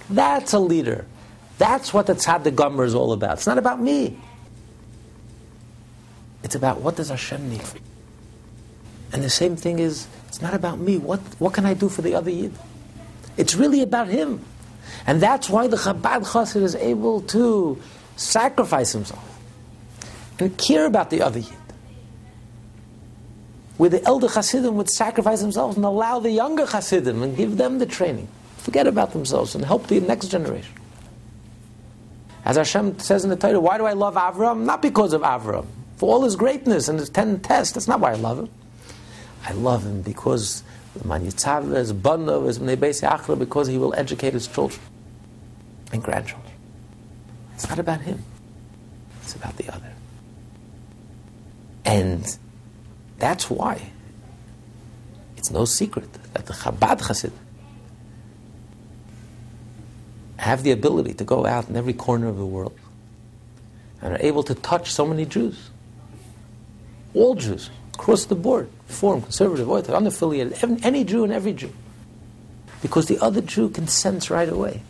[0.09, 1.05] That's a leader.
[1.57, 3.33] That's what the Tzaddik Gomer is all about.
[3.33, 4.17] It's not about me.
[6.41, 7.61] It's about what does Hashem need.
[9.11, 10.97] And the same thing is, it's not about me.
[10.97, 12.53] What, what can I do for the other Yid?
[13.37, 14.45] It's really about him.
[15.07, 17.81] And that's why the Chabad Chassid is able to
[18.15, 19.25] sacrifice himself
[20.39, 21.53] and care about the other Yid.
[23.77, 27.79] Where the elder Chassidim would sacrifice themselves and allow the younger Chassidim and give them
[27.79, 28.27] the training.
[28.57, 30.75] Forget about themselves and help the next generation.
[32.43, 34.63] As Hashem says in the Torah, why do I love Avram?
[34.63, 35.65] Not because of Avram.
[35.97, 38.49] For all his greatness and his ten tests, that's not why I love him.
[39.45, 40.63] I love him because
[40.99, 44.81] Manyitzavah is Banov is Achra because he will educate his children
[45.91, 46.51] and grandchildren.
[47.53, 48.23] It's not about him.
[49.21, 49.93] It's about the other.
[51.85, 52.37] And
[53.17, 53.91] that's why
[55.37, 57.31] it's no secret that the Chabad Chassid
[60.37, 62.77] have the ability to go out in every corner of the world
[64.01, 65.69] and are able to touch so many Jews.
[67.13, 71.71] All Jews, across the board, Reform, conservative, Orthodox, unaffiliated, any Jew and every Jew.
[72.81, 74.81] Because the other Jew can sense right away.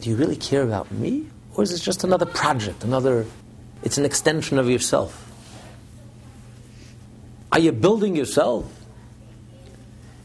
[0.00, 1.26] Do you really care about me?
[1.54, 3.26] Or is it just another project, another,
[3.82, 5.20] it's an extension of yourself?
[7.50, 8.70] Are you building yourself?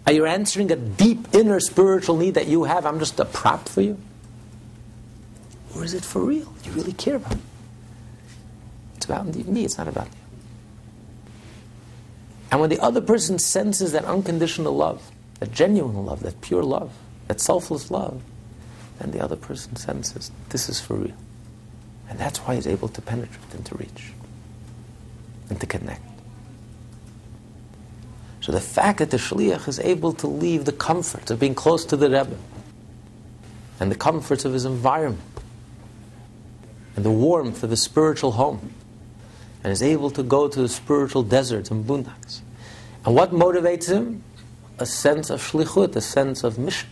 [0.06, 2.86] Are you answering a deep inner spiritual need that you have?
[2.86, 3.98] I'm just a prop for you?
[5.76, 6.52] Or is it for real?
[6.66, 7.42] You really care about me?
[8.98, 10.19] It's about me, it's not about you.
[12.52, 16.92] And when the other person senses that unconditional love, that genuine love, that pure love,
[17.28, 18.22] that selfless love,
[19.00, 21.16] then the other person senses this is for real.
[22.10, 24.12] And that's why he's able to penetrate and to reach
[25.50, 26.02] and to connect.
[28.42, 31.86] So the fact that the shliach is able to leave the comforts of being close
[31.86, 32.38] to the Rebbe
[33.80, 35.22] and the comforts of his environment
[36.96, 38.74] and the warmth of his spiritual home
[39.64, 42.42] and is able to go to the spiritual deserts and boondocks.
[43.06, 44.24] And what motivates him?
[44.78, 46.90] A sense of shlichut, a sense of mission.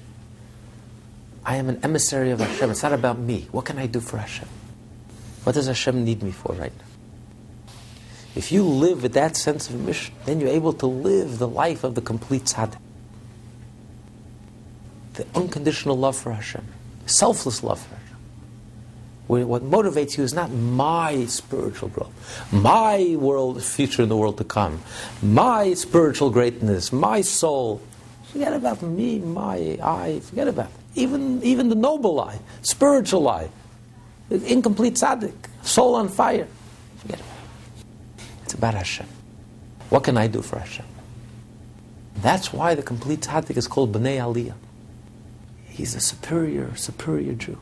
[1.46, 2.72] I am an emissary of Hashem.
[2.72, 3.48] It's not about me.
[3.52, 4.50] What can I do for Hashem?
[5.44, 7.74] What does Hashem need me for right now?
[8.36, 11.84] If you live with that sense of mission, then you're able to live the life
[11.84, 12.78] of the complete tzaddik.
[15.14, 16.68] The unconditional love for Hashem,
[17.06, 18.07] selfless love for Hashem.
[19.28, 22.14] What motivates you is not my spiritual growth,
[22.52, 24.82] my world future in the world to come,
[25.22, 27.82] my spiritual greatness, my soul.
[28.32, 30.22] Forget about me, my I.
[30.22, 33.50] Forget about even even the noble I, spiritual I,
[34.30, 36.48] incomplete tzaddik, soul on fire.
[37.00, 38.24] Forget about it.
[38.44, 39.08] It's about Hashem.
[39.90, 40.86] What can I do for Hashem?
[42.22, 44.56] That's why the complete tzaddik is called Bnei Aliyah.
[45.68, 47.60] He's a superior, superior Jew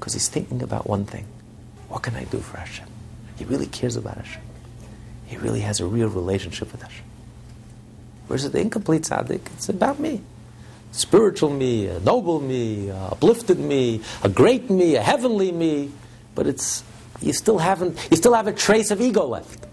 [0.00, 1.26] because he's thinking about one thing.
[1.88, 2.86] What can I do for Hashem?
[3.36, 4.42] He really cares about Hashem.
[5.26, 7.04] He really has a real relationship with Hashem.
[8.26, 10.22] Whereas the incomplete tzaddik, it's about me.
[10.92, 15.92] Spiritual me, a noble me, a uplifted me, a great me, a heavenly me.
[16.34, 16.82] But it's
[17.20, 19.66] you still haven't you still have a trace of ego left.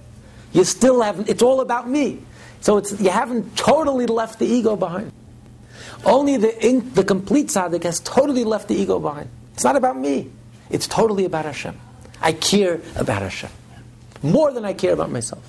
[0.52, 2.20] You still haven't, it's all about me.
[2.62, 5.12] So it's, you haven't totally left the ego behind.
[6.04, 9.30] Only the, in, the complete tzaddik has totally left the ego behind.
[9.58, 10.30] It's not about me.
[10.70, 11.80] It's totally about Hashem.
[12.22, 13.50] I care about Hashem.
[14.22, 15.44] More than I care about myself.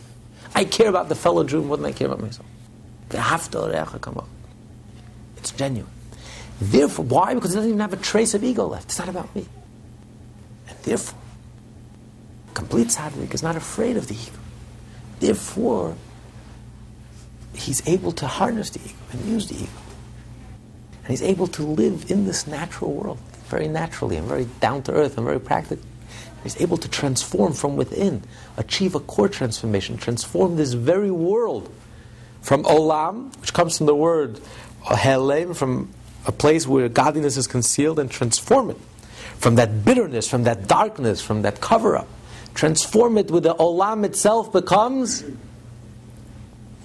[0.54, 2.46] I care about the fellow Jew more than I care about myself.
[5.36, 5.92] It's genuine.
[6.58, 7.34] Therefore, why?
[7.34, 8.86] Because it doesn't even have a trace of ego left.
[8.86, 9.46] It's not about me.
[10.70, 11.18] And therefore,
[12.54, 14.38] complete tzaddik is not afraid of the ego.
[15.20, 15.94] Therefore,
[17.52, 19.82] he's able to harness the ego and use the ego.
[21.02, 23.18] And he's able to live in this natural world.
[23.48, 25.84] Very naturally and very down to earth and very practical.
[26.42, 28.22] He's able to transform from within,
[28.56, 31.72] achieve a core transformation, transform this very world
[32.40, 34.40] from olam, which comes from the word
[34.84, 35.90] helem, from
[36.26, 38.78] a place where godliness is concealed, and transform it
[39.38, 42.08] from that bitterness, from that darkness, from that cover up.
[42.54, 45.24] Transform it with the olam itself becomes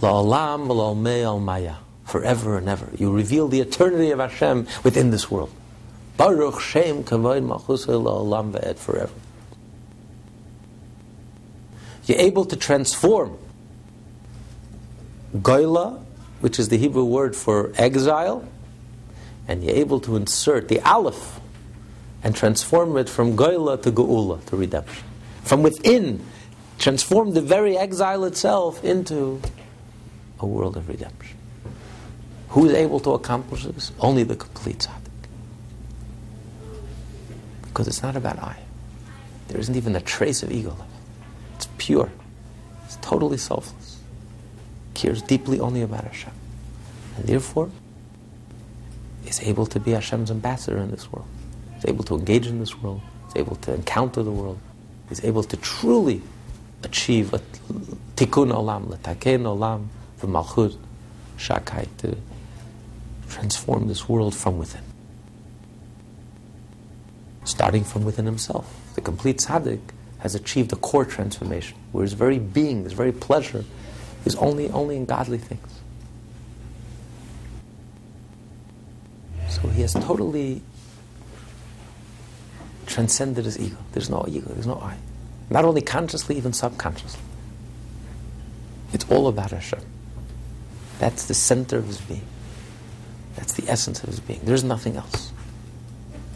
[0.01, 2.89] la'olam maya, forever and ever.
[2.97, 5.51] You reveal the eternity of Hashem within this world.
[6.17, 9.13] Baruch Shem Kavod Malchusay la'olam ve'ed, forever.
[12.05, 13.37] You're able to transform
[15.35, 16.03] Goila,
[16.41, 18.47] which is the Hebrew word for exile,
[19.47, 21.39] and you're able to insert the Aleph
[22.23, 25.03] and transform it from Goila to Geula, to redemption.
[25.43, 26.23] From within,
[26.77, 29.41] transform the very exile itself into
[30.39, 31.37] a world of redemption.
[32.49, 33.91] Who is able to accomplish this?
[33.99, 35.02] Only the complete tzaddik.
[37.73, 38.55] Because it's not about I.
[39.47, 40.91] There isn't even a trace of ego left.
[41.55, 42.11] It's pure.
[42.85, 43.97] It's totally selfless.
[44.93, 46.33] Cares deeply only about Hashem.
[47.17, 47.71] And therefore,
[49.25, 51.25] is able to be Hashem's ambassador in this world.
[51.79, 53.01] Is able to engage in this world.
[53.29, 54.59] Is able to encounter the world.
[55.09, 56.21] Is able to truly
[56.83, 57.39] achieve a
[58.15, 59.87] tikkun olam, letaken olam,
[60.19, 60.77] the malchut,
[61.39, 62.15] shakai, to
[63.29, 64.92] transform this world from within.
[67.45, 68.73] Starting from within himself.
[68.95, 69.81] The complete tzaddik
[70.19, 73.65] has achieved a core transformation, where his very being, his very pleasure,
[74.25, 75.81] is only, only in godly things.
[79.49, 80.61] So he has totally
[82.85, 83.75] transcended his ego.
[83.91, 84.97] There's no ego, there's no I.
[85.49, 87.19] Not only consciously, even subconsciously.
[88.93, 89.81] It's all about Hashem.
[90.99, 92.25] That's the center of his being.
[93.35, 94.39] That's the essence of his being.
[94.43, 95.32] There's nothing else.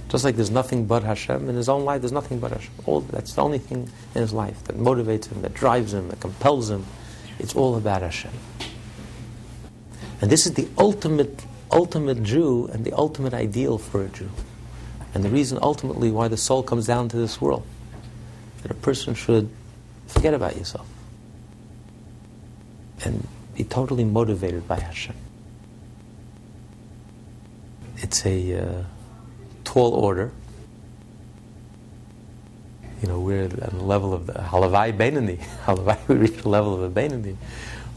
[0.10, 2.72] Just like there's nothing but Hashem in his own life, there's nothing but Hashem.
[2.86, 6.20] All, that's the only thing in his life that motivates him, that drives him, that
[6.22, 6.86] compels him.
[7.40, 8.32] It's all about Hashem.
[10.22, 14.30] And this is the ultimate, ultimate Jew and the ultimate ideal for a Jew.
[15.14, 17.66] And the reason ultimately why the soul comes down to this world.
[18.62, 19.50] That a person should
[20.08, 20.88] forget about yourself
[23.04, 25.16] and be totally motivated by Hashem.
[27.98, 28.84] It's a uh,
[29.78, 30.32] tall order.
[33.04, 35.38] You know, we're at the level of the Halavai Beinoni.
[35.66, 37.36] Halavai, we reach the level of a Beinoni,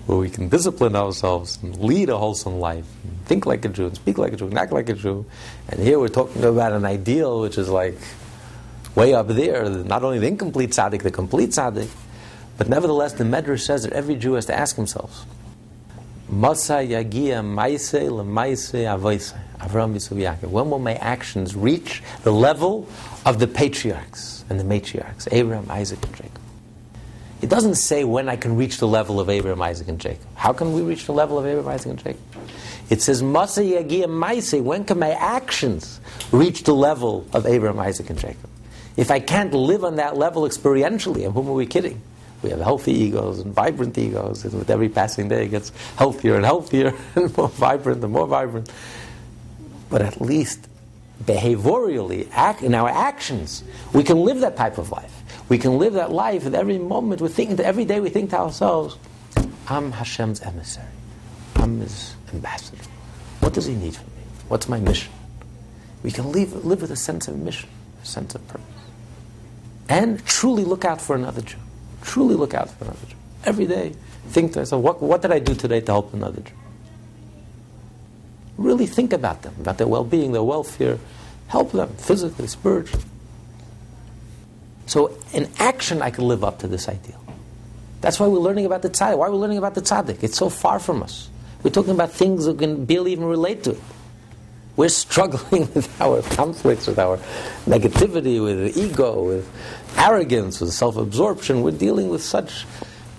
[0.04, 2.84] where we can discipline ourselves and lead a wholesome life,
[3.24, 5.24] think like a Jew, and speak like a Jew, and act like a Jew.
[5.68, 7.96] And here we're talking about an ideal which is like
[8.94, 11.88] way up there, not only the incomplete tzaddik, the complete tzaddik,
[12.58, 15.24] but nevertheless, the Medrash says that every Jew has to ask himself,
[16.30, 19.32] Masa yagia maise lemaise avoise.
[19.60, 22.88] Avram Yisrael When will my actions reach the level
[23.26, 26.40] of the patriarchs and the matriarchs, Abraham, Isaac, and Jacob?
[27.42, 30.26] It doesn't say when I can reach the level of Abraham, Isaac, and Jacob.
[30.34, 32.20] How can we reach the level of Abraham, Isaac, and Jacob?
[32.90, 34.62] It says, Masa yagia.
[34.62, 36.00] When can my actions
[36.32, 38.50] reach the level of Abraham, Isaac, and Jacob?
[38.96, 42.02] If I can't live on that level experientially, and whom are we kidding?
[42.42, 46.36] We have healthy egos and vibrant egos, and with every passing day it gets healthier
[46.36, 48.70] and healthier and more vibrant and more vibrant.
[49.90, 50.68] But at least
[51.24, 55.12] behaviorally, act, in our actions, we can live that type of life.
[55.48, 57.20] We can live that life at every moment.
[57.20, 58.96] We think every day we think to ourselves,
[59.68, 60.86] "I'm Hashem's emissary.
[61.56, 62.82] I'm His ambassador.
[63.40, 64.22] What does He need from me?
[64.48, 65.12] What's my mission?"
[66.02, 67.68] We can live, live with a sense of mission,
[68.02, 68.64] a sense of purpose,
[69.88, 71.58] and truly look out for another Jew.
[72.00, 73.16] Truly look out for another Jew.
[73.44, 73.92] Every day,
[74.28, 76.54] think to yourself, what, what did I do today to help another Jew?
[78.60, 80.98] Really think about them, about their well being, their welfare.
[81.48, 83.02] Help them physically, spiritually.
[84.84, 87.24] So, in action, I can live up to this ideal.
[88.02, 89.16] That's why we're learning about the tzaddik.
[89.16, 90.22] Why are we learning about the tzaddik?
[90.22, 91.30] It's so far from us.
[91.62, 93.80] We're talking about things that can barely even relate to it.
[94.76, 97.16] We're struggling with our conflicts, with our
[97.64, 99.50] negativity, with ego, with
[99.96, 101.62] arrogance, with self absorption.
[101.62, 102.66] We're dealing with such.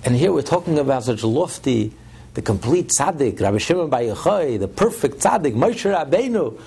[0.05, 1.93] And here we're talking about such lofty,
[2.33, 6.59] the complete tzaddik, Rabbi Shimon Bar Yochai, the perfect tzaddik, Moshe Rabbeinu,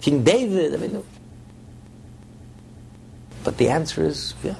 [0.00, 0.74] King David.
[0.74, 1.04] I mean,
[3.44, 4.54] but the answer is, yeah,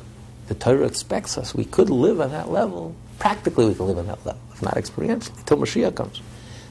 [0.48, 1.54] the Torah expects us.
[1.54, 2.94] We could live on that level.
[3.18, 6.20] Practically, we can live on that level, if not experientially, until Mashiach comes.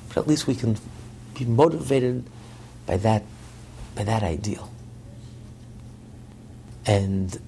[0.09, 0.77] But at least we can
[1.37, 2.25] be motivated
[2.85, 3.23] by that,
[3.95, 4.69] by that ideal.
[6.85, 7.39] And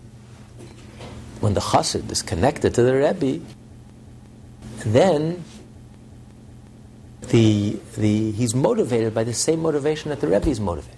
[1.42, 3.44] when the chassid is connected to the Rebbe,
[4.86, 5.44] then
[7.30, 10.98] the, the, he's motivated by the same motivation that the Rebbe is motivated.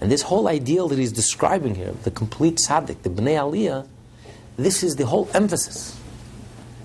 [0.00, 3.86] And this whole ideal that he's describing here, the complete tzaddik, the Bnei Aliyah,
[4.56, 5.98] this is the whole emphasis.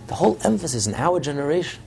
[0.06, 1.82] The whole emphasis in our generation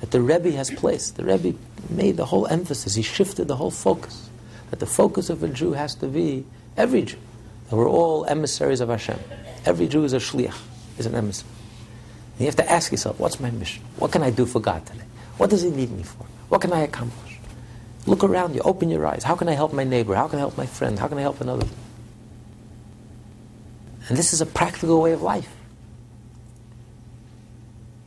[0.00, 1.16] that the Rebbe has placed.
[1.16, 1.58] The Rebbe
[1.90, 4.30] made the whole emphasis, he shifted the whole focus.
[4.70, 6.44] That the focus of a Jew has to be
[6.76, 7.18] every Jew.
[7.68, 9.18] That we're all emissaries of Hashem.
[9.64, 10.56] Every Jew is a shliach,
[10.98, 11.50] is an emissary.
[12.38, 13.82] You have to ask yourself, what's my mission?
[13.96, 15.04] What can I do for God today?
[15.38, 16.24] What does He need me for?
[16.48, 17.38] What can I accomplish?
[18.06, 19.24] Look around you, open your eyes.
[19.24, 20.14] How can I help my neighbor?
[20.14, 20.98] How can I help my friend?
[20.98, 21.66] How can I help another?
[24.08, 25.54] And this is a practical way of life.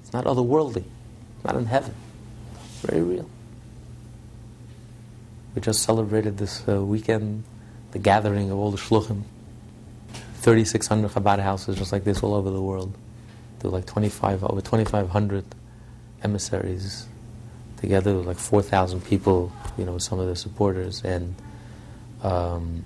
[0.01, 0.85] It's not otherworldly,
[1.43, 1.93] not in heaven.
[2.81, 3.29] Very real.
[5.53, 7.43] We just celebrated this uh, weekend
[7.91, 9.23] the gathering of all the shluchim.
[10.35, 12.97] 3,600 Chabad houses just like this all over the world.
[13.61, 15.45] There were like 25, over 2,500
[16.23, 17.07] emissaries
[17.77, 21.03] together, like 4,000 people, you know, some of the supporters.
[21.03, 21.35] And,
[22.23, 22.85] um,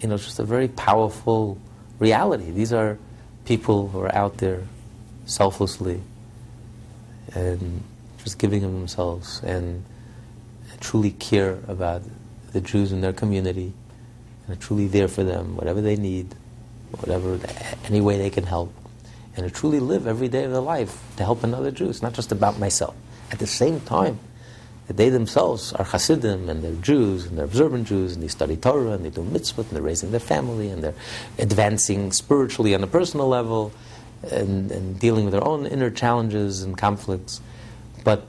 [0.00, 1.58] you know, just a very powerful
[1.98, 2.50] reality.
[2.52, 2.98] These are
[3.44, 4.62] people who are out there
[5.26, 6.00] selflessly
[7.34, 7.82] and
[8.22, 9.84] just giving of themselves and
[10.80, 12.02] truly care about
[12.52, 13.72] the Jews in their community
[14.46, 16.34] and are truly there for them, whatever they need,
[16.92, 17.38] whatever,
[17.86, 18.72] any way they can help,
[19.36, 21.88] and to truly live every day of their life to help another Jew.
[21.88, 22.94] It's not just about myself.
[23.30, 24.18] At the same time,
[24.90, 28.56] that they themselves are Hasidim and they're Jews and they're observant Jews and they study
[28.56, 30.96] Torah and they do mitzvot and they're raising their family and they're
[31.38, 33.70] advancing spiritually on a personal level
[34.32, 37.40] and, and dealing with their own inner challenges and conflicts.
[38.02, 38.26] But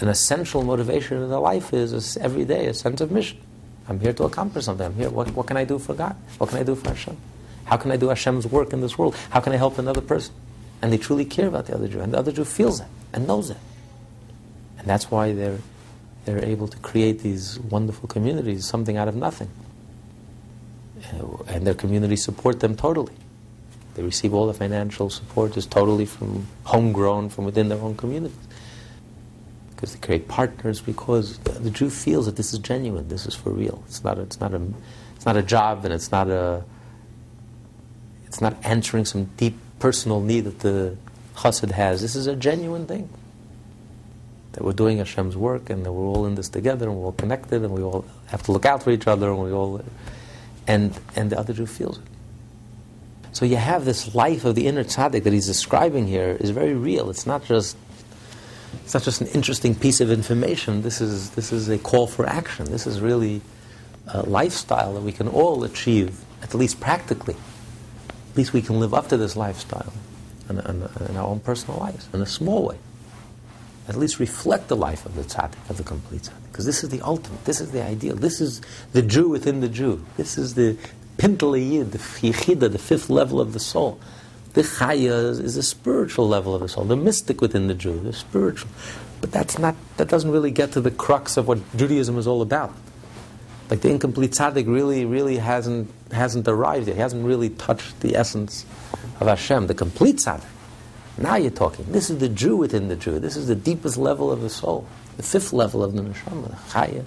[0.00, 3.38] an essential motivation in their life is every day a sense of mission.
[3.86, 4.86] I'm here to accomplish something.
[4.86, 5.10] I'm here.
[5.10, 6.16] What, what can I do for God?
[6.38, 7.18] What can I do for Hashem?
[7.64, 9.16] How can I do Hashem's work in this world?
[9.30, 10.34] How can I help another person?
[10.82, 12.00] And they truly care about the other Jew.
[12.00, 13.58] And the other Jew feels that and knows that.
[14.78, 15.58] And that's why they're,
[16.24, 19.48] they're able to create these wonderful communities, something out of nothing.
[21.48, 23.14] And their communities support them totally.
[23.94, 28.36] They receive all the financial support just totally from homegrown, from within their own communities
[29.74, 33.34] because they create partners because the, the, Jew feels that this is genuine, this is
[33.34, 33.82] for real.
[33.86, 34.62] It's not a, it's not a
[35.14, 36.64] it's not a job and it's not a
[38.34, 40.96] it's not answering some deep personal need that the
[41.36, 42.02] chassid has.
[42.02, 43.08] This is a genuine thing.
[44.54, 47.12] That we're doing Hashem's work and that we're all in this together and we're all
[47.12, 49.80] connected and we all have to look out for each other and we all
[50.66, 52.04] and and the other Jew feels it.
[53.30, 56.74] So you have this life of the inner tzaddik that he's describing here is very
[56.74, 57.10] real.
[57.10, 57.76] It's not just
[58.82, 60.82] it's not just an interesting piece of information.
[60.82, 62.64] This is, this is a call for action.
[62.64, 63.42] This is really
[64.08, 67.36] a lifestyle that we can all achieve, at least practically.
[68.34, 69.92] At least we can live up to this lifestyle
[70.50, 72.78] in, in, in our own personal lives, in a small way.
[73.86, 76.50] At least reflect the life of the tzaddik, of the complete tzaddik.
[76.50, 78.60] Because this is the ultimate, this is the ideal, this is
[78.90, 80.04] the Jew within the Jew.
[80.16, 80.76] This is the
[81.16, 84.00] pintal the yichida, the fifth level of the soul.
[84.54, 88.00] The chaya is, is a spiritual level of the soul, the mystic within the Jew,
[88.00, 88.68] the spiritual.
[89.20, 92.42] But that's not, that doesn't really get to the crux of what Judaism is all
[92.42, 92.74] about.
[93.70, 96.96] Like the incomplete tzaddik really, really hasn't, hasn't arrived yet.
[96.96, 98.64] He hasn't really touched the essence
[99.20, 100.44] of Hashem, the complete tzaddik.
[101.16, 101.84] Now you're talking.
[101.92, 103.18] This is the Jew within the Jew.
[103.18, 104.86] This is the deepest level of the soul,
[105.16, 107.04] the fifth level of the neshama, the chaya,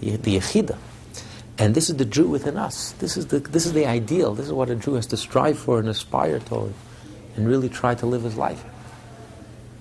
[0.00, 0.76] the yechida.
[1.58, 2.92] And this is the Jew within us.
[2.92, 4.34] This is the, this is the ideal.
[4.34, 6.74] This is what a Jew has to strive for and aspire toward
[7.36, 8.64] and really try to live his life.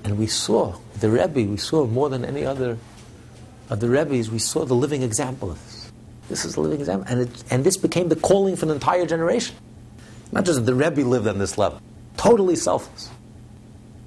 [0.03, 2.77] And we saw, the Rebbe, we saw more than any other
[3.69, 5.74] of the Rebbe's, we saw the living example of this.
[6.29, 7.05] This is a living example.
[7.09, 9.55] And, it, and this became the calling for an entire generation.
[10.31, 11.81] Not just the Rebbe lived on this level,
[12.17, 13.09] totally selfless.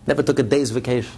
[0.07, 1.13] Never took a day's vacation.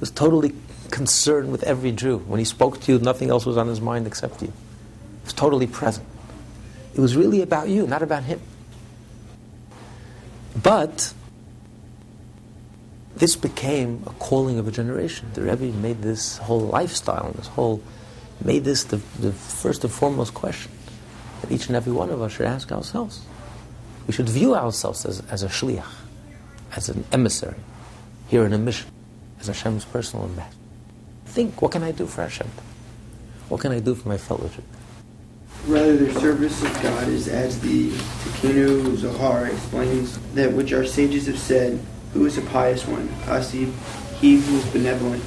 [0.00, 0.54] Was totally
[0.90, 2.18] concerned with every Jew.
[2.18, 5.32] When he spoke to you, nothing else was on his mind except you He was
[5.32, 6.06] totally present.
[6.94, 8.40] It was really about you, not about him.
[10.62, 11.12] But
[13.16, 15.30] this became a calling of a generation.
[15.34, 17.82] The Rebbe made this whole lifestyle, and this whole,
[18.44, 20.72] made this the, the first and foremost question
[21.40, 23.24] that each and every one of us should ask ourselves.
[24.06, 25.84] We should view ourselves as, as a shliach,
[26.74, 27.56] as an emissary,
[28.28, 28.88] here in a mission,
[29.40, 30.56] as Hashem's personal ambassador.
[31.26, 32.50] Think, what can I do for Hashem?
[33.48, 34.64] What can I do for my fellow Jews?
[35.66, 41.26] Rather, their service of God is as the Tikkun Zohar explains that which our sages
[41.26, 41.80] have said,
[42.12, 43.72] who is a pious one, Asib,
[44.20, 45.22] he who is benevolent,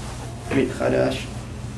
[0.47, 1.26] Mitchadash,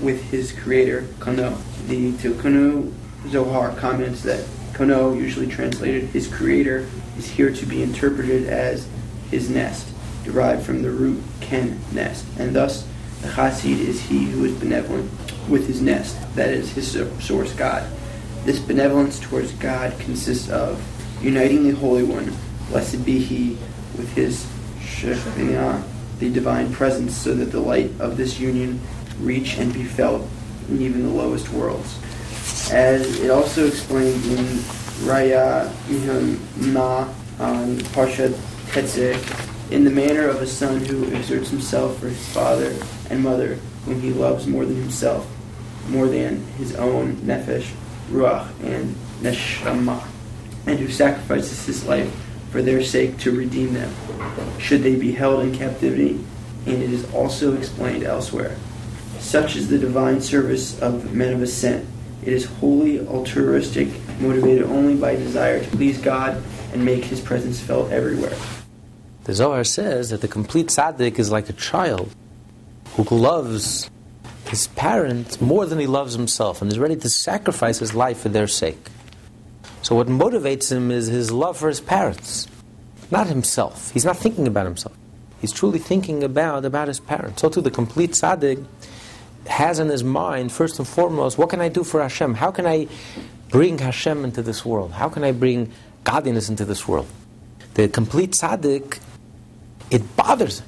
[0.02, 1.58] with his creator, Kano.
[1.88, 2.94] The Tikkun
[3.30, 6.88] Zohar comments that Kano, usually translated his creator,
[7.18, 8.88] is here to be interpreted as
[9.30, 9.88] his nest,
[10.24, 12.88] derived from the root ken, nest, and thus
[13.22, 15.10] the Chassid is he who is benevolent
[15.48, 17.88] with his nest, that is, his source God
[18.46, 20.82] This benevolence towards God consists of
[21.24, 22.34] uniting the Holy One,
[22.70, 23.58] blessed be He,
[23.96, 24.48] with His
[24.82, 25.84] Shekinah,
[26.20, 28.82] the divine presence, so that the light of this union
[29.22, 30.28] reach and be felt
[30.70, 32.00] in even the lowest worlds.
[32.72, 34.46] As it also explains in
[35.06, 38.30] Raya Mehemna on um, Parsha
[38.72, 42.76] Tetzeh, in the manner of a son who exerts himself for his father
[43.10, 43.56] and mother,
[43.86, 45.28] whom he loves more than himself,
[45.90, 47.72] more than his own nefesh,
[48.12, 50.04] ruach, and neshama,
[50.68, 52.14] and who sacrifices his life
[52.52, 53.92] for their sake to redeem them,
[54.60, 56.24] should they be held in captivity,
[56.66, 58.56] and it is also explained elsewhere.
[59.22, 61.88] Such is the divine service of men of ascent.
[62.24, 63.88] It is wholly altruistic,
[64.20, 66.42] motivated only by desire to please God
[66.74, 68.36] and make his presence felt everywhere.
[69.24, 72.14] The Zohar says that the complete tzaddik is like a child
[72.96, 73.90] who loves
[74.48, 78.30] his parents more than he loves himself and is ready to sacrifice his life for
[78.30, 78.90] their sake.
[79.82, 82.48] So what motivates him is his love for his parents,
[83.12, 83.92] not himself.
[83.92, 84.98] He's not thinking about himself.
[85.40, 87.42] He's truly thinking about, about his parents.
[87.42, 88.66] So too the complete tzaddik
[89.48, 92.36] has in his mind, first and foremost, what can I do for Hashem?
[92.36, 92.88] How can I
[93.50, 94.92] bring Hashem into this world?
[94.92, 95.72] How can I bring
[96.04, 97.08] godliness into this world?
[97.74, 99.00] The complete tzaddik,
[99.90, 100.68] it bothers him.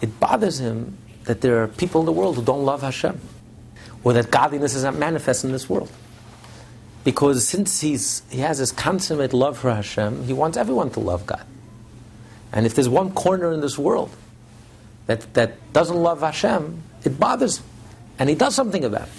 [0.00, 3.20] It bothers him that there are people in the world who don't love Hashem,
[4.04, 5.90] or that godliness is not manifest in this world.
[7.04, 11.24] Because since he's, he has this consummate love for Hashem, he wants everyone to love
[11.24, 11.44] God.
[12.52, 14.10] And if there's one corner in this world
[15.06, 17.64] that, that doesn't love Hashem, it bothers him.
[18.18, 19.14] And he does something about it.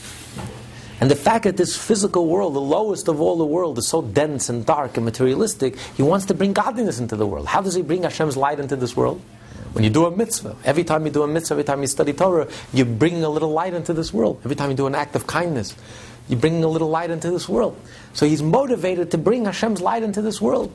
[0.99, 4.01] And the fact that this physical world, the lowest of all the world, is so
[4.01, 7.45] dense and dark and materialistic, he wants to bring godliness into the world.
[7.45, 9.21] How does he bring Hashem's light into this world?
[9.73, 12.13] When you do a mitzvah, every time you do a mitzvah, every time you study
[12.13, 14.41] Torah, you're bringing a little light into this world.
[14.43, 15.75] Every time you do an act of kindness,
[16.27, 17.79] you're bringing a little light into this world.
[18.13, 20.73] So he's motivated to bring Hashem's light into this world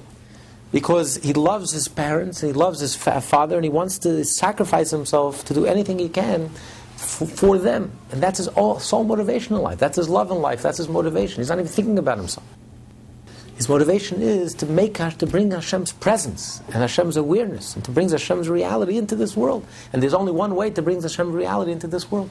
[0.71, 4.91] because he loves his parents, he loves his fa- father, and he wants to sacrifice
[4.91, 6.51] himself to do anything he can
[7.03, 7.93] f- for them.
[8.11, 9.79] And that's his all, sole motivation in life.
[9.79, 10.63] That's his love in life.
[10.63, 11.39] That's his motivation.
[11.41, 12.47] He's not even thinking about himself.
[13.57, 18.09] His motivation is to make to bring Hashem's presence and Hashem's awareness and to bring
[18.09, 19.65] Hashem's reality into this world.
[19.93, 22.31] And there's only one way to bring Hashem's reality into this world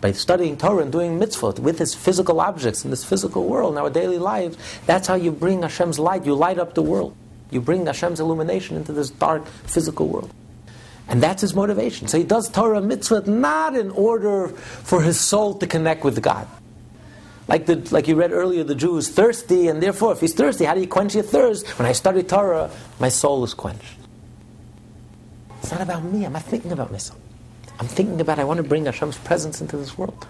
[0.00, 3.78] by studying Torah and doing mitzvot with his physical objects in this physical world, in
[3.78, 6.26] our daily lives, that's how you bring Hashem's light.
[6.26, 7.16] You light up the world.
[7.52, 10.30] You bring Hashem's illumination into this dark physical world.
[11.12, 12.08] And that's his motivation.
[12.08, 16.48] So he does Torah mitzvot not in order for his soul to connect with God.
[17.48, 20.64] Like, the, like you read earlier, the Jew is thirsty, and therefore, if he's thirsty,
[20.64, 21.78] how do you quench your thirst?
[21.78, 23.98] When I study Torah, my soul is quenched.
[25.58, 26.24] It's not about me.
[26.24, 27.20] I'm not thinking about myself.
[27.78, 30.26] I'm thinking about I want to bring Hashem's presence into this world.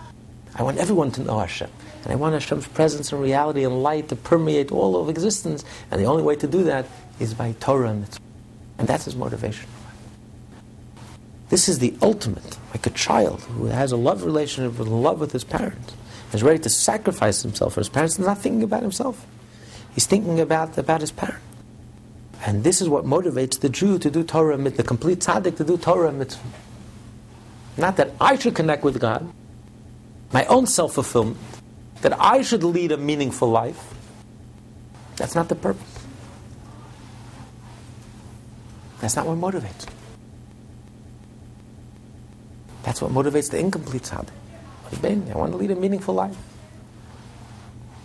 [0.57, 1.71] I want everyone to know Hashem.
[2.03, 5.65] And I want Hashem's presence and reality and light to permeate all of existence.
[5.93, 6.87] And the only way to do that
[7.21, 8.23] is by Torah and mitzvah.
[8.79, 9.69] And that's his motivation.
[11.53, 15.33] This is the ultimate, like a child who has a love relationship with love with
[15.33, 15.93] his parents,
[16.33, 19.27] is ready to sacrifice himself for his parents, and not thinking about himself.
[19.95, 21.43] He's thinking about, about his parent.
[22.47, 25.77] And this is what motivates the Jew to do Torah, the complete tzaddik to do
[25.77, 26.43] Torah mitzvah.
[27.77, 29.31] Not that I should connect with God,
[30.33, 31.37] my own self fulfillment,
[32.01, 33.93] that I should lead a meaningful life.
[35.17, 35.99] That's not the purpose.
[39.03, 39.87] That's not what motivates.
[42.83, 44.29] That's what motivates the incomplete tzaddik.
[45.05, 46.37] I want to lead a meaningful life.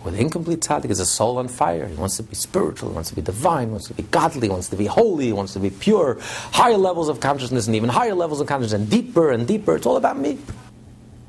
[0.04, 1.86] With the incomplete tzaddik is a soul on fire.
[1.86, 4.46] He wants to be spiritual, he wants to be divine, he wants to be godly,
[4.46, 6.18] he wants to be holy, he wants to be pure,
[6.52, 9.76] higher levels of consciousness and even higher levels of consciousness and deeper and deeper.
[9.76, 10.38] It's all about me.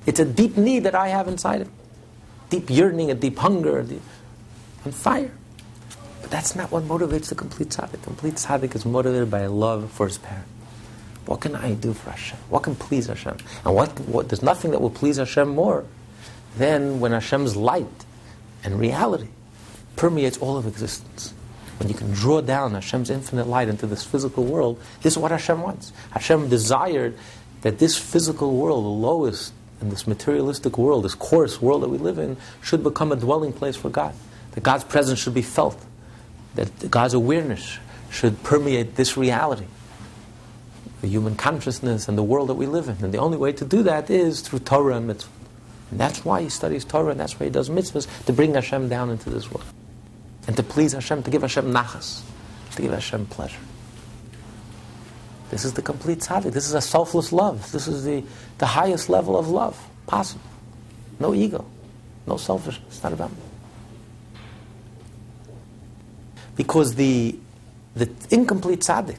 [0.06, 1.74] It's a deep need that I have inside of me.
[2.52, 4.02] Deep yearning, a deep hunger, a deep,
[4.86, 5.32] and fire.
[6.22, 8.02] But that's not what motivates the complete tzaddik.
[8.04, 10.47] Complete tzaddik is motivated by a love for his parent.
[11.26, 12.38] What can I do for Hashem?
[12.49, 13.38] What can please Hashem?
[13.65, 15.86] And what, what there's nothing that will please Hashem more
[16.57, 18.05] than when Hashem's light
[18.63, 19.28] and reality
[19.95, 21.34] permeates all of existence.
[21.78, 25.32] When you can draw down Hashem's infinite light into this physical world, this is what
[25.32, 25.93] Hashem wants.
[26.11, 27.17] Hashem desired
[27.61, 31.97] that this physical world, the lowest in this materialistic world, this coarse world that we
[31.97, 34.13] live in, should become a dwelling place for God.
[34.51, 35.80] That God's presence should be felt.
[36.55, 37.78] That God's awareness
[38.09, 39.65] should permeate this reality,
[41.02, 43.04] the human consciousness and the world that we live in.
[43.04, 45.32] And the only way to do that is through Torah and mitzvah.
[45.91, 48.89] And that's why he studies Torah and that's why he does mitzvahs, to bring Hashem
[48.89, 49.66] down into this world.
[50.47, 52.22] And to please Hashem, to give Hashem nachas,
[52.76, 53.60] to give Hashem pleasure.
[55.50, 56.54] This is the complete tzaddik.
[56.54, 57.72] This is a selfless love.
[57.72, 58.24] This is the,
[58.60, 60.43] the highest level of love possible.
[61.20, 61.66] No ego,
[62.28, 62.88] no selfishness.
[62.88, 63.38] It's not about me.
[66.56, 67.38] Because the,
[67.95, 69.18] the incomplete tzaddik,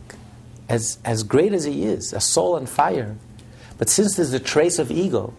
[0.71, 3.17] as, as great as he is, a soul on fire,
[3.77, 5.35] but since there's a trace of ego,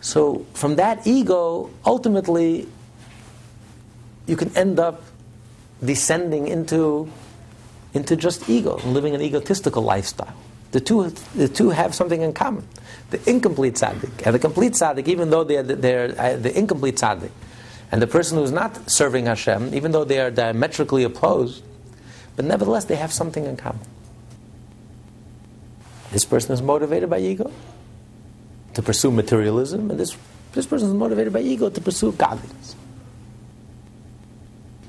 [0.00, 2.68] so from that ego, ultimately,
[4.26, 5.02] you can end up
[5.82, 7.10] descending into,
[7.94, 10.36] into just ego living an egotistical lifestyle.
[10.72, 12.68] The two, the two have something in common.
[13.10, 17.30] The incomplete tzaddik and the complete tzaddik, even though they're, they're uh, the incomplete tzaddik,
[17.90, 21.62] and the person who's not serving Hashem, even though they are diametrically opposed,
[22.36, 23.80] but nevertheless they have something in common.
[26.12, 27.50] This person is motivated by ego
[28.74, 30.16] to pursue materialism, and this,
[30.52, 32.76] this person is motivated by ego to pursue godliness.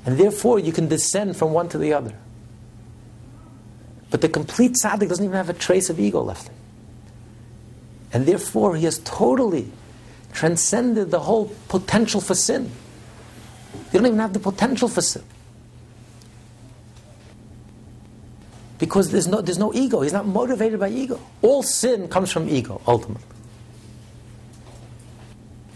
[0.05, 2.13] And therefore, you can descend from one to the other.
[4.09, 6.49] But the complete tzaddik doesn't even have a trace of ego left.
[8.13, 9.69] And therefore, he has totally
[10.31, 12.71] transcended the whole potential for sin.
[13.91, 15.23] You don't even have the potential for sin.
[18.79, 20.01] Because there's no, there's no ego.
[20.01, 21.19] He's not motivated by ego.
[21.41, 23.23] All sin comes from ego, ultimately.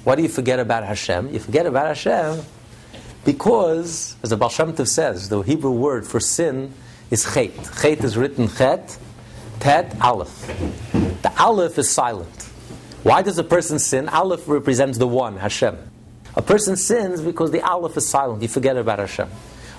[0.03, 1.33] Why do you forget about Hashem?
[1.33, 2.41] You forget about Hashem
[3.23, 6.73] because, as the Baal Shem Tov says, the Hebrew word for sin
[7.11, 7.51] is chet.
[7.81, 8.97] Chet is written chet,
[9.59, 10.47] tet, aleph.
[11.21, 12.41] The aleph is silent.
[13.03, 14.09] Why does a person sin?
[14.09, 15.77] Aleph represents the one, Hashem.
[16.35, 18.41] A person sins because the aleph is silent.
[18.41, 19.29] You forget about Hashem.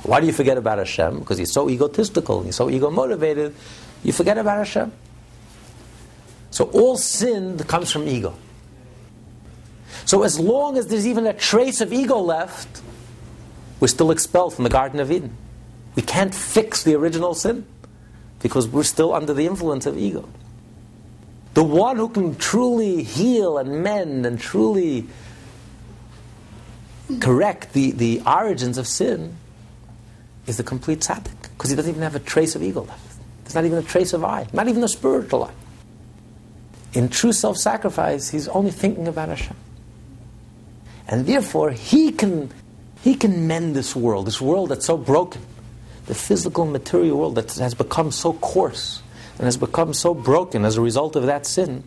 [0.02, 1.20] Why do you forget about Hashem?
[1.20, 3.54] Because you're so egotistical, you're so ego motivated,
[4.02, 4.92] you forget about Hashem.
[6.50, 8.34] So all sin comes from ego.
[10.04, 12.82] So as long as there's even a trace of ego left,
[13.80, 15.36] we're still expelled from the Garden of Eden.
[15.94, 17.64] We can't fix the original sin
[18.40, 20.28] because we're still under the influence of ego.
[21.54, 25.06] The one who can truly heal and mend and truly
[27.20, 29.36] correct the, the origins of sin
[30.46, 33.18] is the complete tzaddik because he doesn't even have a trace of ego left.
[33.44, 35.50] There's not even a trace of I, not even a spiritual I.
[36.94, 39.56] In true self sacrifice, he's only thinking about Hashem.
[41.08, 42.50] And therefore, he can,
[43.02, 45.42] he can mend this world, this world that's so broken,
[46.06, 49.02] the physical material world that has become so coarse
[49.38, 51.84] and has become so broken as a result of that sin.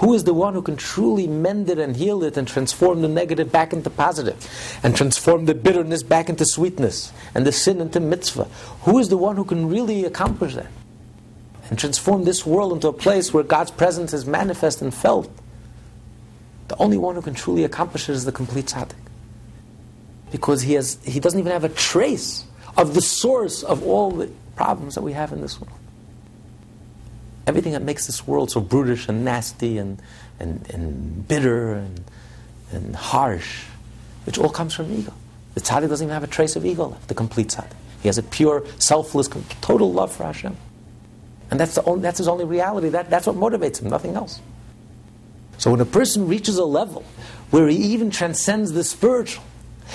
[0.00, 3.08] Who is the one who can truly mend it and heal it and transform the
[3.08, 4.48] negative back into positive
[4.82, 8.44] and transform the bitterness back into sweetness and the sin into mitzvah?
[8.84, 10.68] Who is the one who can really accomplish that
[11.68, 15.30] and transform this world into a place where God's presence is manifest and felt?
[16.68, 18.94] The only one who can truly accomplish it is the complete tzaddik.
[20.32, 22.46] Because he, has, he doesn't even have a trace
[22.78, 25.79] of the source of all the problems that we have in this world.
[27.46, 30.00] Everything that makes this world so brutish and nasty and,
[30.38, 32.04] and, and bitter and,
[32.72, 33.64] and harsh,
[34.24, 35.12] which all comes from ego.
[35.54, 37.72] The tzaddik doesn't even have a trace of ego left, the complete tzaddik.
[38.02, 39.28] He has a pure, selfless,
[39.60, 40.56] total love for Hashem.
[41.50, 42.88] And that's, the only, that's his only reality.
[42.90, 44.40] That, that's what motivates him, nothing else.
[45.58, 47.04] So when a person reaches a level
[47.50, 49.44] where he even transcends the spiritual,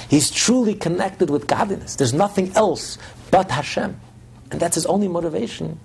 [0.10, 1.96] he's truly connected with godliness.
[1.96, 2.98] There's nothing else
[3.32, 4.00] but Hashem.
[4.52, 5.80] And that's his only motivation.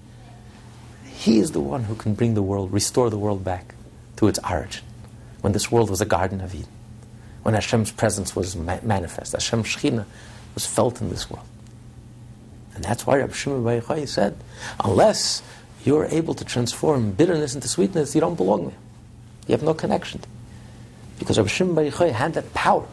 [1.20, 3.74] He is the one who can bring the world, restore the world back
[4.16, 4.82] to its origin.
[5.42, 6.72] When this world was a Garden of Eden.
[7.42, 9.32] When Hashem's presence was ma- manifest.
[9.32, 10.06] Hashem's Shekhinah
[10.54, 11.44] was felt in this world.
[12.74, 14.34] And that's why Rabbi Shimon Bar Yochai said,
[14.82, 15.42] unless
[15.84, 18.78] you're able to transform bitterness into sweetness, you don't belong there.
[19.46, 20.22] You have no connection.
[21.18, 22.86] Because Rabbi Shimon Bar Yochai had that power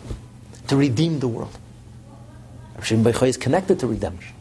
[0.67, 1.57] to redeem the world.
[2.73, 4.36] Rabbi Shimon Bar Yochai is connected to redemption.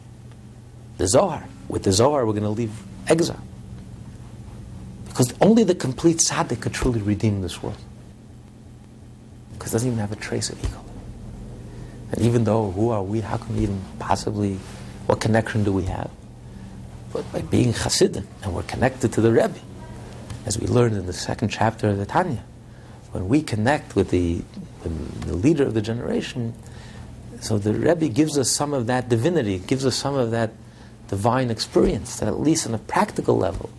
[0.97, 1.47] The Zohar.
[1.69, 2.73] With the Zohar, we're going to leave
[3.07, 3.46] exile.
[5.17, 7.79] Because only the complete tzaddik could truly redeem this world.
[9.53, 10.79] Because it doesn't even have a trace of ego.
[12.11, 13.21] And even though, who are we?
[13.21, 14.59] How can we even possibly,
[15.07, 16.11] what connection do we have?
[17.11, 19.55] But by being Hasidim, and we're connected to the Rebbe,
[20.45, 22.43] as we learned in the second chapter of the Tanya.
[23.11, 24.43] When we connect with the,
[24.83, 24.89] the,
[25.25, 26.53] the leader of the generation,
[27.41, 30.51] so the Rebbe gives us some of that divinity, gives us some of that
[31.07, 33.71] divine experience, that at least on a practical level,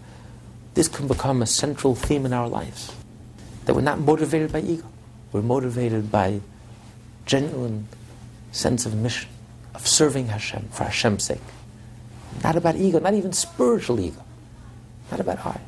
[0.75, 2.95] this can become a central theme in our lives.
[3.64, 4.85] That we're not motivated by ego,
[5.33, 6.41] we're motivated by
[7.27, 7.89] genuine
[8.53, 9.29] sense of mission,
[9.75, 11.41] of serving Hashem for Hashem's sake.
[12.43, 14.23] Not about ego, not even spiritual ego,
[15.11, 15.61] not about I.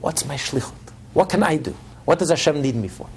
[0.00, 0.72] What's my shlichut?
[1.12, 1.76] What can I do?
[2.04, 3.08] What does Hashem need me for?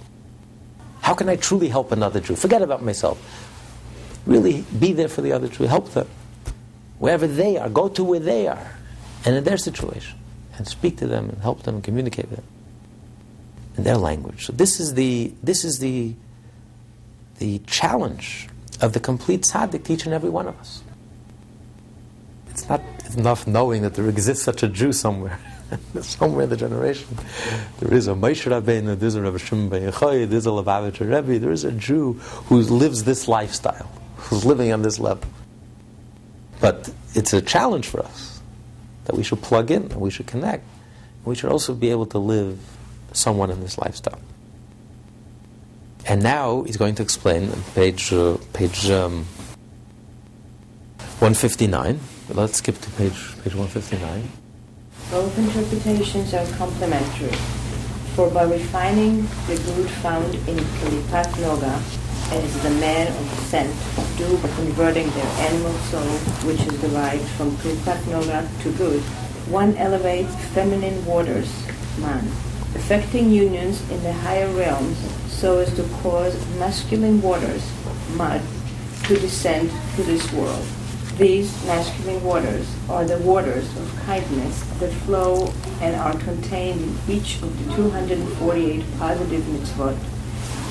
[1.01, 2.36] How can I truly help another Jew?
[2.36, 3.20] Forget about myself.
[4.26, 5.66] Really be there for the other Jew.
[5.66, 6.07] Help them.
[6.99, 8.76] Wherever they are, go to where they are
[9.26, 10.20] and in their situation
[10.62, 12.47] and speak to them and help them and communicate with them
[13.78, 14.45] in their language.
[14.45, 16.14] So this is the this is the
[17.39, 18.47] the challenge
[18.80, 20.84] of the complete tzaddik to each and every one of us.
[22.51, 22.84] It's not
[23.18, 25.39] enough knowing that there exists such a Jew somewhere.
[26.01, 27.07] somewhere in the generation,
[27.80, 31.39] there is a Moshe Rabbeinu, there's a Rabbi Shimon Ben Yochai, there's a Lubavitcher Rebbe,
[31.39, 32.14] there is a Jew
[32.49, 35.24] who lives this lifestyle, who's living on this level.
[36.59, 38.41] But it's a challenge for us
[39.06, 40.64] that we should plug in, we should connect,
[41.26, 42.60] we should also be able to live
[43.14, 44.20] someone in this lifestyle.
[46.08, 49.26] And now he's going to explain page uh, page um,
[51.20, 51.99] 159.
[52.30, 54.28] Let's skip to page page 159.
[55.12, 57.36] Both interpretations are complementary,
[58.16, 61.38] for by refining the good found in Kalipat
[62.32, 63.75] As the man of scent
[64.17, 66.17] do by converting their animal soul,
[66.47, 69.01] which is derived from Kalipat Noga, to good,
[69.51, 71.51] one elevates feminine waters,
[71.99, 72.25] man,
[72.73, 77.69] affecting unions in the higher realms so as to cause masculine waters,
[78.15, 78.41] mud,
[79.03, 80.65] to descend to this world.
[81.17, 87.41] These masculine waters are the waters of kindness that flow and are contained in each
[87.41, 89.97] of the 248 positive mitzvot,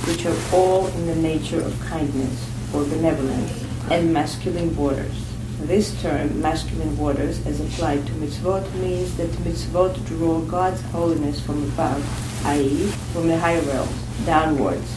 [0.07, 5.27] which are all in the nature of kindness or benevolence, and masculine waters.
[5.63, 11.65] This term, masculine waters, as applied to mitzvot, means that mitzvot draw God's holiness from
[11.65, 13.93] above, i.e., from the higher realms,
[14.25, 14.97] downwards,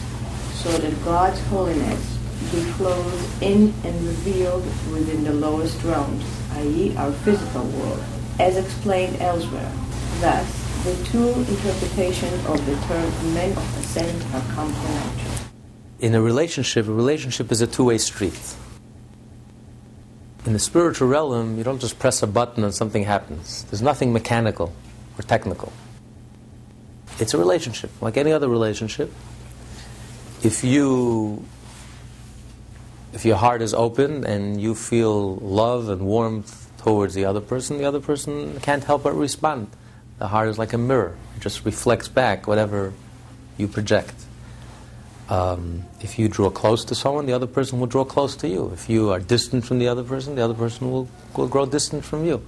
[0.54, 2.18] so that God's holiness
[2.50, 8.02] be clothed in and revealed within the lowest realms, i.e., our physical world,
[8.38, 9.72] as explained elsewhere.
[10.20, 15.32] Thus, the two interpretations of the term men of ascent are complementary.
[15.98, 18.54] In a relationship, a relationship is a two way street.
[20.44, 23.64] In the spiritual realm, you don't just press a button and something happens.
[23.64, 24.74] There's nothing mechanical
[25.18, 25.72] or technical.
[27.18, 29.10] It's a relationship, like any other relationship.
[30.42, 31.42] If you
[33.14, 37.78] if your heart is open and you feel love and warmth towards the other person,
[37.78, 39.68] the other person can't help but respond.
[40.18, 42.92] The heart is like a mirror, it just reflects back whatever
[43.56, 44.14] you project.
[45.28, 48.70] Um, if you draw close to someone, the other person will draw close to you.
[48.74, 52.04] If you are distant from the other person, the other person will, will grow distant
[52.04, 52.46] from you.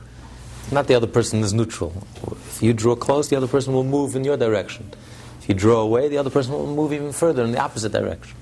[0.71, 2.07] Not the other person is neutral.
[2.33, 4.93] If you draw close, the other person will move in your direction.
[5.41, 8.37] If you draw away, the other person will move even further in the opposite direction.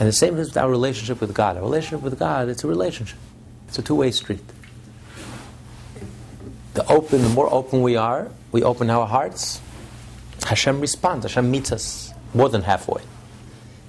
[0.00, 1.56] And the same is with our relationship with God.
[1.56, 3.18] Our relationship with God, it's a relationship.
[3.68, 4.42] It's a two-way street.
[6.74, 9.60] The open, the more open we are, we open our hearts,
[10.44, 11.24] Hashem responds.
[11.24, 13.02] Hashem meets us more than halfway.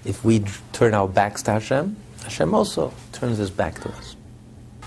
[0.06, 4.16] If we turn our backs to Hashem, Hashem also turns his back to us.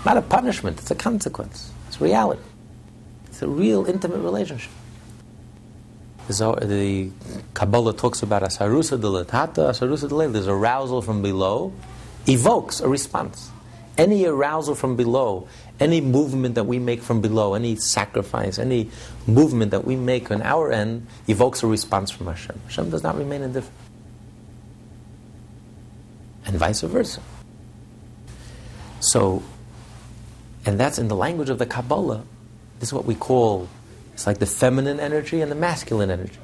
[0.05, 1.71] Not a punishment, it's a consequence.
[1.89, 2.41] It's reality.
[3.25, 4.71] It's a real intimate relationship.
[6.27, 7.11] The
[7.53, 10.33] Kabbalah talks about asarusa delatata, asarusa delatata.
[10.33, 11.73] There's arousal from below,
[12.27, 13.49] evokes a response.
[13.99, 18.89] Any arousal from below, any movement that we make from below, any sacrifice, any
[19.27, 22.57] movement that we make on our end, evokes a response from Hashem.
[22.67, 23.75] Hashem does not remain indifferent.
[26.45, 27.21] And vice versa.
[29.01, 29.43] So,
[30.65, 32.23] and that's in the language of the Kabbalah.
[32.79, 33.67] This is what we call
[34.13, 36.39] it's like the feminine energy and the masculine energy.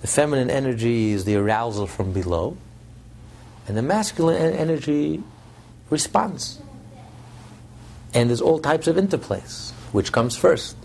[0.00, 2.56] The feminine energy is the arousal from below,
[3.66, 5.22] and the masculine energy
[5.90, 6.60] responds.
[8.14, 9.72] And there's all types of interplays.
[9.92, 10.76] Which comes first?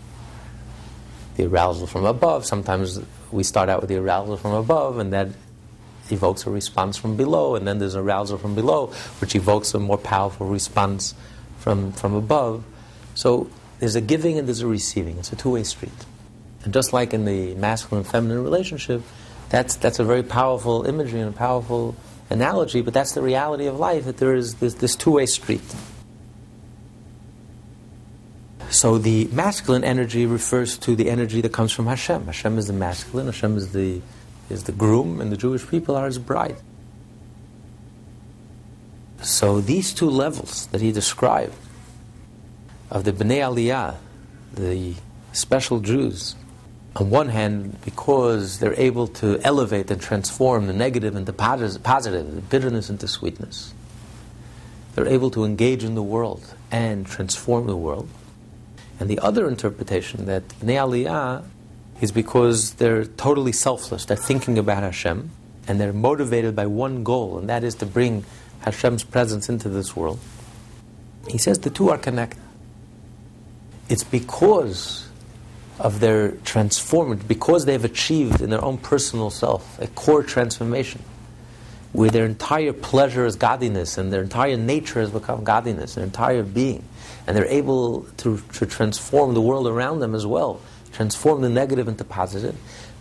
[1.38, 2.46] The arousal from above.
[2.46, 3.00] Sometimes
[3.32, 5.30] we start out with the arousal from above, and that
[6.12, 8.88] evokes a response from below, and then there's arousal from below,
[9.20, 11.14] which evokes a more powerful response
[11.60, 12.64] from, from above.
[13.16, 13.50] So
[13.80, 15.18] there's a giving and there's a receiving.
[15.18, 15.92] It's a two way street.
[16.64, 19.02] And just like in the masculine feminine relationship,
[19.50, 21.96] that's, that's a very powerful imagery and a powerful
[22.30, 25.62] analogy, but that's the reality of life, that there is this, this two way street.
[28.72, 32.26] So the masculine energy refers to the energy that comes from Hashem.
[32.26, 34.02] Hashem is the masculine, Hashem is the,
[34.50, 36.58] is the groom, and the Jewish people are his bride.
[39.22, 41.54] So these two levels that he described
[42.92, 43.98] of the Bnei Aliyah,
[44.54, 44.94] the
[45.34, 46.36] special Jews,
[46.96, 52.42] on one hand, because they're able to elevate and transform the negative into positive, the
[52.50, 53.74] bitterness into sweetness.
[54.96, 58.10] They're able to engage in the world and transform the world.
[59.00, 61.46] And the other interpretation that Bnei Aliyah
[62.02, 64.06] is because they're totally selfless.
[64.06, 65.32] They're thinking about Hashem
[65.68, 68.26] and they're motivated by one goal, and that is to bring
[68.62, 70.20] Hashem's presence into this world.
[71.28, 72.42] He says the two are connected.
[73.88, 75.08] It's because
[75.80, 81.02] of their transformed because they've achieved in their own personal self a core transformation.
[81.92, 86.44] Where their entire pleasure is godliness and their entire nature has become godliness, their entire
[86.44, 86.84] being.
[87.26, 90.62] And they're able to, to transform the world around them as well,
[90.92, 92.56] transform the negative into positive.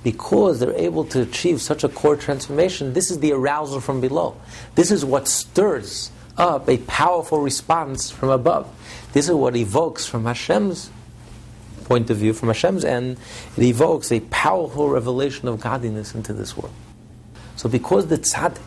[0.04, 4.36] Because they're able to achieve such a core transformation, this is the arousal from below.
[4.74, 8.72] This is what stirs up a powerful response from above.
[9.12, 10.90] This is what evokes from Hashem's
[11.88, 13.16] point of view, from Hashem's end,
[13.56, 16.74] it evokes a powerful revelation of godliness into this world.
[17.56, 18.60] So because the tzaddik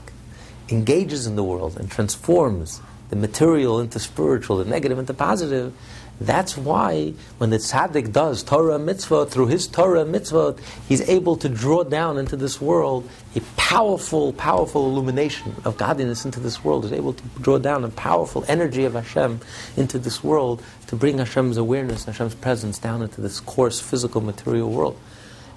[0.72, 5.74] engages in the world and transforms the material into spiritual, the negative into positive,
[6.22, 10.56] that's why when the tzaddik does Torah mitzvah, through his Torah mitzvah,
[10.88, 16.40] he's able to draw down into this world a powerful, powerful illumination of godliness into
[16.40, 16.84] this world.
[16.84, 19.42] He's able to draw down a powerful energy of Hashem
[19.76, 24.70] into this world to bring Hashem's awareness, Hashem's presence down into this coarse, physical, material
[24.70, 25.00] world.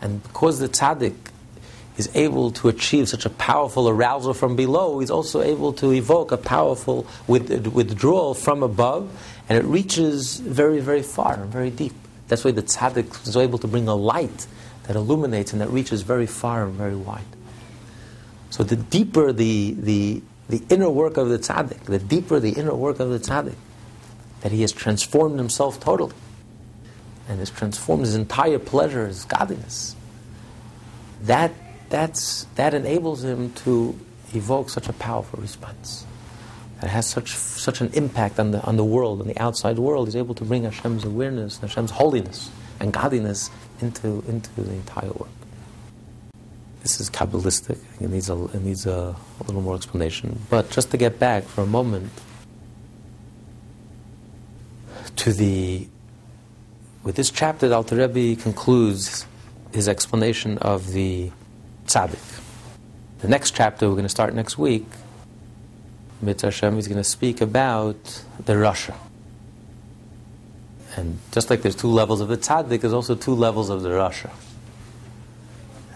[0.00, 1.14] And because the tzaddik
[1.96, 6.32] is able to achieve such a powerful arousal from below, he's also able to evoke
[6.32, 9.10] a powerful withdrawal from above
[9.48, 11.94] and it reaches very, very far and very deep.
[12.28, 14.46] That's why the tzaddik is able to bring a light
[14.84, 17.22] that illuminates and that reaches very far and very wide.
[18.50, 22.74] So the deeper the, the, the inner work of the tzaddik, the deeper the inner
[22.74, 23.56] work of the tzaddik,
[24.40, 26.14] that he has transformed himself totally
[27.28, 29.96] and has transformed his entire pleasure, his godliness,
[31.22, 31.52] that,
[31.90, 33.98] that's, that enables him to
[34.34, 36.06] evoke such a powerful response
[36.80, 40.06] that has such, such an impact on the, on the world, on the outside world,
[40.08, 45.28] He's able to bring Hashem's awareness, Hashem's holiness and godliness into, into the entire work.
[46.82, 47.78] This is Kabbalistic.
[48.00, 50.38] It needs, a, it needs a, a little more explanation.
[50.50, 52.10] But just to get back for a moment
[55.16, 55.88] to the.
[57.02, 59.26] With this chapter, Alter Rebbe concludes
[59.72, 61.30] his explanation of the
[61.94, 62.40] tzaddik.
[63.20, 64.86] The next chapter we're going to start next week
[66.24, 68.94] Mitzvah Hashem is going to speak about the Rasha.
[70.96, 73.90] And just like there's two levels of the tzaddik, there's also two levels of the
[73.90, 74.30] Rasha.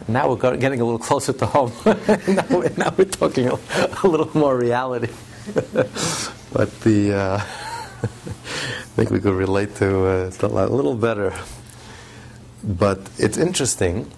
[0.07, 1.73] Now we're getting a little closer to home.
[1.85, 3.59] now, we're, now, we're, talking a,
[4.03, 5.13] a little more reality.
[6.53, 7.39] but the uh,
[8.03, 8.07] I
[8.97, 11.35] think we could relate to uh, a little better.
[12.65, 14.11] But it's interesting.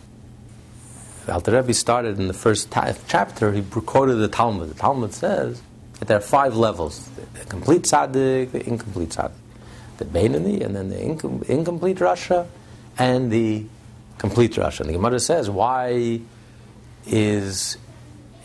[1.30, 3.52] Alter Rebbe started in the first ta- chapter.
[3.52, 4.70] He quoted the Talmud.
[4.70, 5.62] The Talmud says
[5.98, 9.32] that there are five levels the complete tzaddik, the incomplete tzaddik,
[9.98, 12.46] the Beinoni, and then the incom- incomplete Rasha,
[12.98, 13.64] and the
[14.18, 14.80] complete Rasha.
[14.80, 16.20] And the Gemara says, why
[17.06, 17.76] is.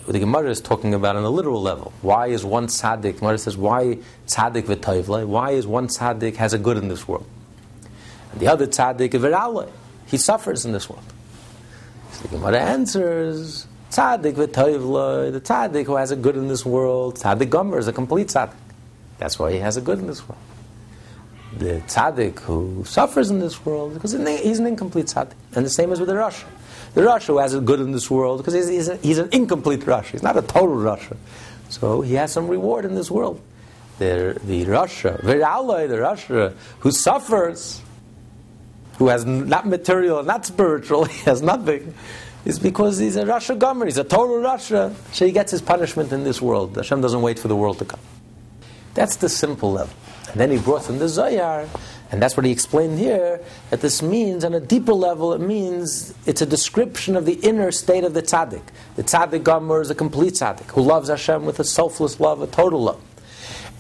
[0.08, 1.92] The Gemara is talking about on a literal level.
[2.04, 3.02] Why is one tzaddik?
[3.02, 5.26] The Gemara says, why tzaddik v'toivle?
[5.26, 7.26] Why is one tzaddik has a good in this world?
[8.32, 9.72] And the other tzaddik v'rale.
[10.06, 11.04] He suffers in this world.
[12.16, 17.18] So the Gemara answers, Tzaddik v'toivloi, the tzaddik who has a good in this world,
[17.18, 18.56] tzaddik gomer is a complete tzaddik.
[19.18, 20.42] That's why he has a good in this world.
[21.58, 25.34] The tzaddik who suffers in this world, because he's an incomplete tzaddik.
[25.56, 26.46] And the same as with the Rasha.
[26.94, 29.28] The Rasha who has a good in this world, because he's, he's, a, he's an
[29.34, 31.18] incomplete Rasha, He's not a total Rasha.
[31.68, 33.42] So he has some reward in this world.
[34.00, 37.82] The, Rasha, the Viraloi, the Rasha who suffers,
[38.98, 41.94] who has not material, not spiritual, he has nothing
[42.46, 44.94] is because he's a Rasha Gomer, he's a total Rasha.
[45.14, 46.76] So he gets his punishment in this world.
[46.76, 48.00] Hashem doesn't wait for the world to come.
[48.94, 49.94] That's the simple level.
[50.32, 51.68] And then he brought in the Zohar,
[52.12, 53.42] and that's what he explained here,
[53.72, 57.72] that this means, on a deeper level, it means it's a description of the inner
[57.72, 58.64] state of the tzaddik.
[58.96, 62.48] The tzaddik Gomer is a complete tzaddik, who loves Hashem with a selfless love, a
[62.48, 63.02] total love.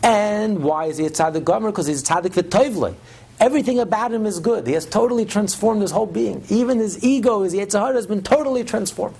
[0.01, 1.71] And why is he a tzaddik Gomer?
[1.71, 2.95] Because he's a tzaddik v'toivle.
[3.39, 4.65] Everything about him is good.
[4.65, 6.43] He has totally transformed his whole being.
[6.49, 9.15] Even his ego, his Yetzirah, has been totally transformed.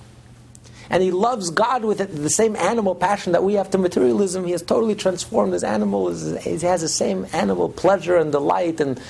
[0.88, 4.44] And he loves God with it, the same animal passion that we have to materialism.
[4.44, 6.08] He has totally transformed his animal.
[6.14, 9.00] He has the same animal pleasure and delight and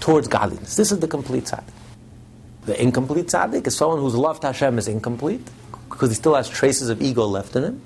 [0.00, 0.76] towards godliness.
[0.76, 1.72] This is the complete tzaddik.
[2.66, 5.48] The incomplete tzaddik is someone whose love to Hashem is incomplete
[5.88, 7.82] because he still has traces of ego left in him.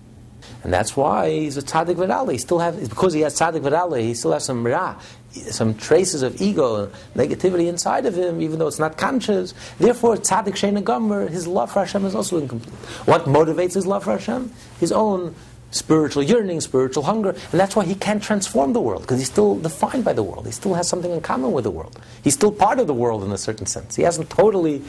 [0.65, 2.33] And that's why he's a tzaddik v'rali.
[2.33, 5.01] He still has, because he has tzaddik v'rali, he still has some ra
[5.33, 9.55] some traces of ego, negativity inside of him, even though it's not conscious.
[9.79, 12.75] Therefore, tzaddik shein gomer, his love for Hashem is also incomplete.
[13.05, 14.53] What motivates his love for Hashem?
[14.81, 15.35] His own
[15.71, 19.59] spiritual yearning, spiritual hunger, and that's why he can't transform the world because he's still
[19.59, 20.47] defined by the world.
[20.47, 21.99] He still has something in common with the world.
[22.25, 23.97] He's still part of the world in a certain sense.
[23.97, 24.83] He hasn't totally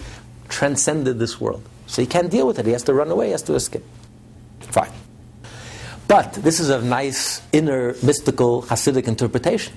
[0.48, 2.66] transcended this world, so he can't deal with it.
[2.66, 3.28] He has to run away.
[3.28, 3.84] He has to escape.
[4.62, 4.92] Fine.
[6.08, 9.74] But this is a nice inner mystical Hasidic interpretation.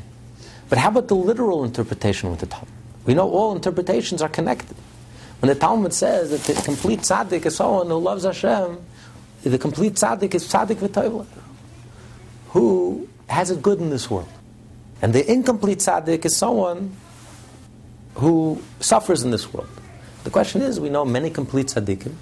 [0.72, 2.72] But how about the literal interpretation with the Talmud?
[3.04, 4.74] We know all interpretations are connected.
[5.40, 8.78] When the Talmud says that the complete tzaddik is someone who loves Hashem,
[9.42, 11.26] the complete tzaddik is tzaddik v'toivla,
[12.52, 14.30] who has it good in this world.
[15.02, 16.96] And the incomplete tzaddik is someone
[18.14, 19.68] who suffers in this world.
[20.24, 22.14] The question is, we know many complete tzaddikim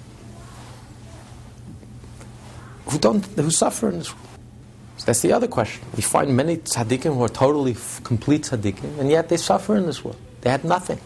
[2.89, 4.30] who don't, who suffer in this world.
[5.01, 5.83] So that's the other question.
[5.95, 9.87] We find many tzaddikim who are totally f- complete tzaddikim, and yet they suffer in
[9.87, 10.21] this world.
[10.41, 10.99] They had nothing.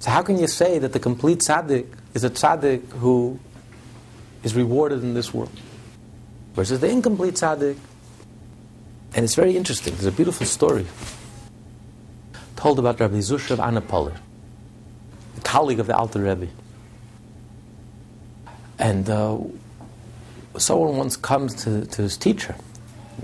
[0.00, 3.40] So how can you say that the complete tzaddik is a tzaddik who
[4.42, 5.50] is rewarded in this world?
[6.52, 7.78] Versus the incomplete tzaddik.
[9.14, 9.94] And it's very interesting.
[9.94, 10.86] There's a beautiful story
[12.56, 14.18] told about Rabbi Zusha of Anapolis,
[15.38, 16.48] a colleague of the Alter Rebbe.
[18.78, 19.38] And uh,
[20.58, 22.56] someone once comes to, to his teacher,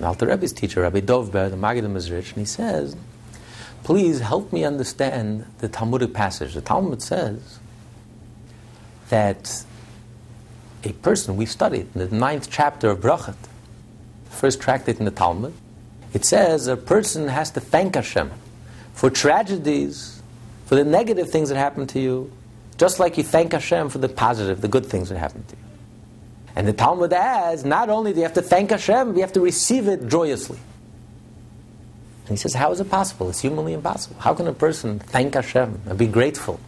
[0.03, 2.97] Alter Rebbe's teacher, Rabbi Dovber, the Maggid Mezrich, and he says,
[3.83, 6.55] please help me understand the Talmudic passage.
[6.55, 7.59] The Talmud says
[9.09, 9.65] that
[10.85, 13.37] a person, we studied in the ninth chapter of Brachot,
[14.29, 15.55] first tractate in the Talmud,
[16.13, 18.31] it says a person has to thank Hashem
[18.93, 20.23] for tragedies,
[20.67, 22.33] for the negative things that happen to you,
[22.79, 25.66] just like you thank Hashem for the positive, the good things that happen to you.
[26.57, 29.41] And the Talmud adds, not only do you have to thank Hashem, you have to
[29.41, 30.59] receive it joyously.
[32.27, 33.29] And he says, How is it possible?
[33.29, 34.17] It's humanly impossible.
[34.19, 36.59] How can a person thank Hashem and be grateful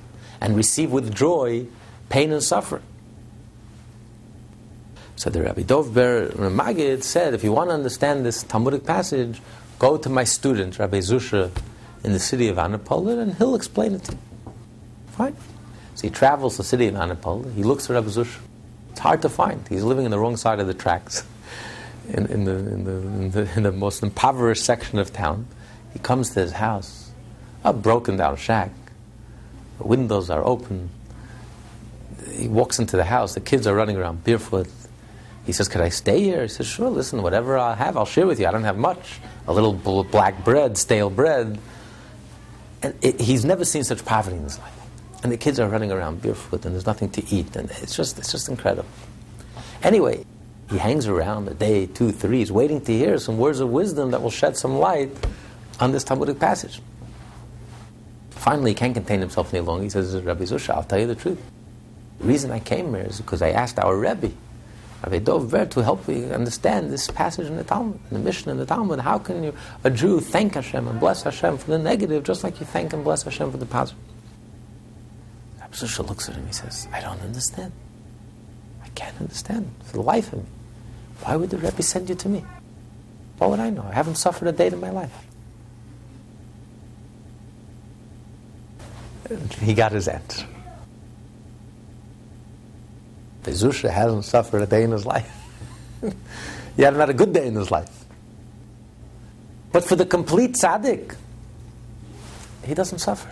[0.41, 1.67] and receive with joy
[2.11, 2.83] pain and suffering?
[5.17, 9.41] So the Rabbi Dovber Maggid said, if you want to understand this Talmudic passage,
[9.81, 11.51] go to my student, Rabbi Zusha,
[12.05, 14.19] in the city of Annapolis, and he'll explain it to you.
[15.09, 15.37] Fine.
[15.97, 18.39] So he travels to the city of Annapolis, he looks for Rabbi Zusha.
[18.99, 19.65] It's hard to find.
[19.69, 21.25] He's living in the wrong side of the tracks.
[22.09, 25.47] In, in, the, in, the, in, the, in the most impoverished section of town.
[25.93, 27.11] He comes to his house,
[27.63, 28.73] a broken down shack.
[29.77, 30.89] The windows are open.
[32.33, 33.35] He walks into the house.
[33.35, 34.69] The kids are running around barefoot.
[35.45, 36.43] He says, Could I stay here?
[36.43, 38.47] He says, Sure, listen, whatever I have, I'll share with you.
[38.47, 39.21] I don't have much.
[39.47, 39.75] A little
[40.05, 41.61] black bread, stale bread.
[42.83, 44.78] And it, he's never seen such poverty in his life.
[45.23, 47.57] And the kids are running around barefoot and there's nothing to eat.
[47.57, 48.89] And it's just, it's just incredible.
[49.83, 50.25] Anyway,
[50.71, 54.11] he hangs around a day, two, three, he's waiting to hear some words of wisdom
[54.11, 55.11] that will shed some light
[55.81, 56.81] on this Talmudic passage.
[58.31, 59.85] Finally, he can't contain himself any longer.
[59.85, 61.41] He says, Rabbi Zusha, I'll tell you the truth.
[62.21, 64.31] The reason I came here is because I asked our Rebbe,
[65.05, 68.59] Rabbi Dov to help me understand this passage in the Talmud, in the Mishnah in
[68.59, 69.01] the Talmud.
[69.01, 69.55] How can you,
[69.85, 73.05] a Jew, thank Hashem and bless Hashem for the negative, just like you thank and
[73.05, 74.03] bless Hashem for the positive?
[75.71, 77.73] Rabbi Zusha looks at him, he says, I don't understand.
[78.83, 80.49] I can't understand for the life of me.
[81.23, 82.45] Why would the Rebbe send you to me?
[83.39, 83.87] What would I know?
[83.89, 85.13] I haven't suffered a day in my life.
[89.29, 90.47] And he got his answer.
[93.43, 95.31] Bezusha hasn't suffered a day in his life.
[96.77, 98.05] he had a good day in his life.
[99.71, 101.15] But for the complete tzaddik,
[102.65, 103.31] he doesn't suffer.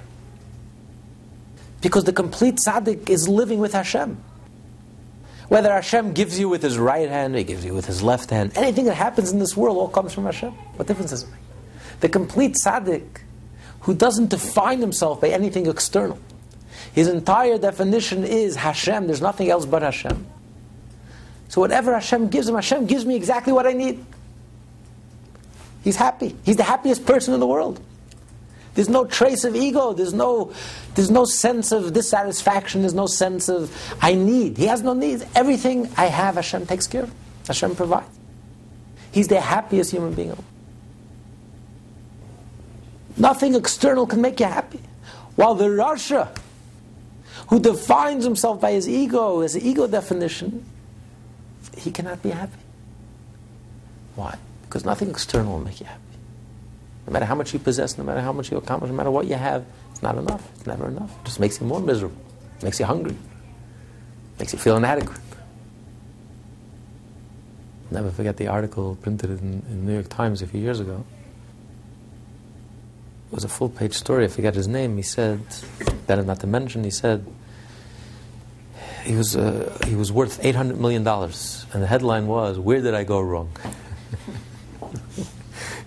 [1.81, 4.16] Because the complete tzaddik is living with Hashem.
[5.49, 8.53] Whether Hashem gives you with his right hand, he gives you with his left hand,
[8.57, 10.51] anything that happens in this world all comes from Hashem.
[10.51, 11.41] What difference does it make?
[12.01, 13.20] The complete tzaddik,
[13.81, 16.18] who doesn't define himself by anything external,
[16.93, 20.27] his entire definition is Hashem, there's nothing else but Hashem.
[21.49, 24.05] So whatever Hashem gives him, Hashem gives me exactly what I need.
[25.85, 26.35] He's happy.
[26.45, 27.81] He's the happiest person in the world.
[28.77, 29.95] There's no trace of ego.
[29.95, 30.53] There's no,
[30.95, 32.83] there's no sense of dissatisfaction.
[32.83, 34.59] There's no sense of I need.
[34.59, 35.24] He has no needs.
[35.35, 37.14] Everything I have, Hashem takes care of.
[37.47, 38.07] Hashem provides.
[39.12, 40.37] He's the happiest human being.
[43.16, 44.81] Nothing external can make you happy.
[45.37, 46.37] While the Rasha,
[47.49, 50.66] who defines himself by his ego, his ego definition,
[51.79, 52.59] he cannot be happy.
[54.16, 54.37] Why?
[54.64, 56.03] Because nothing external will make you happy.
[57.07, 59.26] No matter how much you possess, no matter how much you accomplish, no matter what
[59.26, 60.48] you have, it's not enough.
[60.57, 61.11] It's never enough.
[61.20, 62.16] It just makes you more miserable.
[62.59, 63.12] It makes you hungry.
[63.14, 65.20] It makes you feel inadequate.
[67.90, 71.04] Never forget the article printed in, in the New York Times a few years ago.
[73.30, 74.24] It was a full page story.
[74.24, 74.96] I forget his name.
[74.96, 75.40] He said,
[76.07, 77.24] better not to mention, he said,
[79.04, 81.07] he was, uh, he was worth $800 million.
[81.07, 83.50] And the headline was, Where did I go wrong?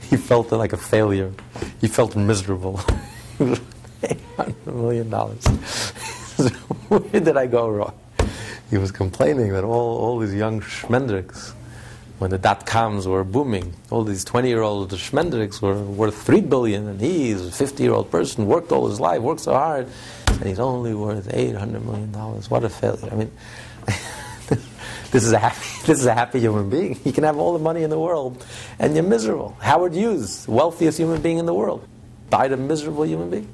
[0.15, 1.31] he felt like a failure.
[1.81, 2.79] He felt miserable.
[3.39, 5.11] $800 million.
[6.89, 7.93] Where did I go wrong?
[8.71, 11.53] He was complaining that all, all these young schmendricks,
[12.17, 16.41] when the dot coms were booming, all these 20 year old schmendricks were worth 3
[16.41, 19.87] billion, and he's a 50 year old person, worked all his life, worked so hard,
[20.27, 22.11] and he's only worth $800 million.
[22.13, 23.09] What a failure.
[23.11, 23.31] I mean,
[25.11, 26.99] this is a happy, this is a happy human being.
[27.03, 28.45] You can have all the money in the world,
[28.77, 29.57] and you're miserable.
[29.61, 31.87] Howard Hughes, wealthiest human being in the world,
[32.29, 33.47] died a miserable human being.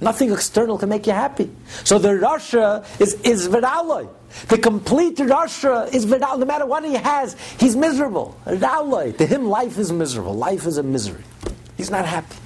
[0.00, 1.50] Nothing external can make you happy.
[1.84, 4.08] So the Rasha is, is Vidaloi.
[4.48, 6.38] The complete Rasha is Vidal.
[6.38, 8.38] No matter what he has, he's miserable.
[8.46, 9.16] Vidaloi.
[9.18, 10.34] To him, life is miserable.
[10.34, 11.22] Life is a misery.
[11.76, 12.36] He's not happy.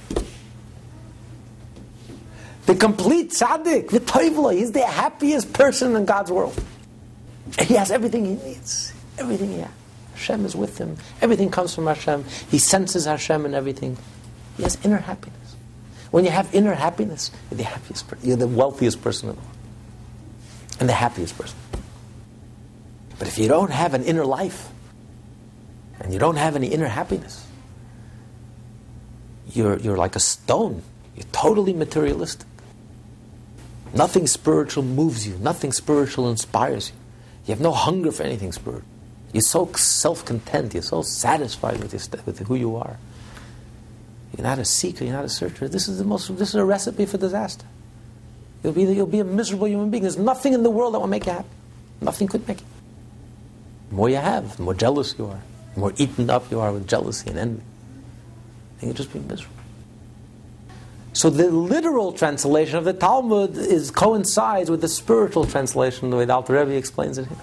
[2.65, 6.61] The complete tzaddik, V'toivla, he's the happiest person in God's world.
[7.59, 8.93] He has everything he needs.
[9.17, 9.71] Everything he has.
[10.13, 10.97] Hashem is with him.
[11.21, 12.23] Everything comes from Hashem.
[12.49, 13.97] He senses Hashem and everything.
[14.57, 15.55] He has inner happiness.
[16.11, 18.27] When you have inner happiness, you're the happiest person.
[18.27, 19.57] You're the wealthiest person in the world.
[20.79, 21.57] And the happiest person.
[23.19, 24.69] But if you don't have an inner life,
[25.99, 27.45] and you don't have any inner happiness,
[29.51, 30.81] you're, you're like a stone.
[31.15, 32.47] You're totally materialistic.
[33.93, 35.37] Nothing spiritual moves you.
[35.37, 37.04] Nothing spiritual inspires you.
[37.45, 38.87] You have no hunger for anything spiritual.
[39.33, 40.73] You're so self-content.
[40.73, 42.97] You're so satisfied with, your, with who you are.
[44.35, 45.03] You're not a seeker.
[45.03, 45.67] You're not a searcher.
[45.67, 46.35] This is the most.
[46.37, 47.65] This is a recipe for disaster.
[48.63, 50.03] You'll be, you'll be a miserable human being.
[50.03, 51.47] There's nothing in the world that will make you happy.
[52.01, 52.67] Nothing could make you.
[53.89, 55.41] The more you have, the more jealous you are.
[55.75, 57.63] The more eaten up you are with jealousy and envy.
[58.79, 59.55] Then you'll just be miserable.
[61.15, 66.25] So the literal translation of the Talmud is coincides with the spiritual translation, the way
[66.25, 67.37] the Alter Rebbe explains it here.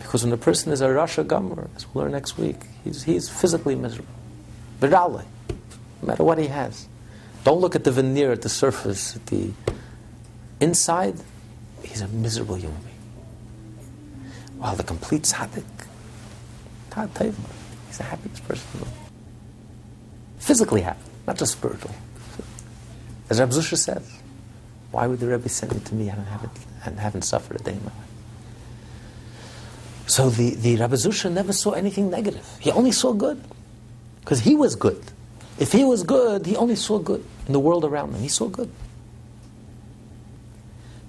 [0.00, 3.30] Because when a person is a Rasha Gamur, as we'll learn next week, he's, he's
[3.30, 4.12] physically miserable.
[4.80, 5.24] Virale,
[6.02, 6.88] no matter what he has.
[7.42, 9.50] Don't look at the veneer, at the surface, at the
[10.60, 11.14] inside,
[11.82, 13.88] he's a miserable human being.
[14.58, 15.64] While the complete tzaddik,
[17.88, 18.96] he's the happiest person in the world.
[20.38, 21.92] Physically happy, not just spiritual.
[23.30, 24.20] As Rab Zusha says,
[24.90, 26.10] why would the Rebbe send it to me?
[26.10, 26.50] I don't have it,
[26.84, 28.12] I haven't suffered a day in my life.
[30.06, 32.46] So the, the Rabbi Zusha never saw anything negative.
[32.60, 33.42] He only saw good.
[34.20, 35.02] Because he was good.
[35.58, 38.20] If he was good, he only saw good in the world around him.
[38.20, 38.70] He saw good.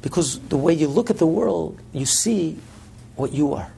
[0.01, 2.57] Because the way you look at the world, you see
[3.15, 3.71] what you are.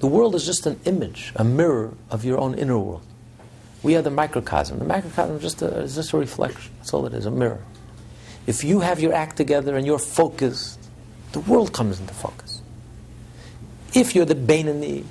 [0.00, 3.06] The world is just an image, a mirror of your own inner world.
[3.86, 4.80] We are the microcosm.
[4.80, 6.72] The microcosm is just a, is just a reflection.
[6.78, 7.62] That's all it is, a mirror.
[8.44, 10.80] If you have your act together and you're focused,
[11.30, 12.60] the world comes into focus.
[13.94, 15.04] If you're the Beinoni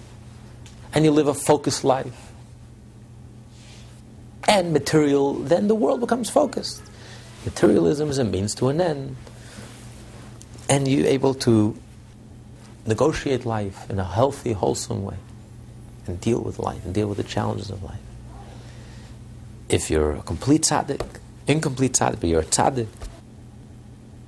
[0.94, 2.34] and you live a focused life
[4.46, 6.84] and material, then the world becomes focused.
[7.46, 9.16] Materialism is a means to an end.
[10.68, 11.80] And you're able to
[12.86, 15.16] negotiate life in a healthy, wholesome way
[16.08, 18.02] and deal with life and deal with the challenges of life
[19.70, 21.02] if you're a complete tzaddik,
[21.48, 22.88] incomplete tzaddik, but you're a tzaddik,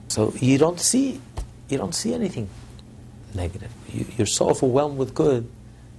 [0.07, 1.21] so you don't see,
[1.69, 2.49] you don't see anything
[3.33, 3.71] negative.
[3.89, 5.49] You, you're so overwhelmed with good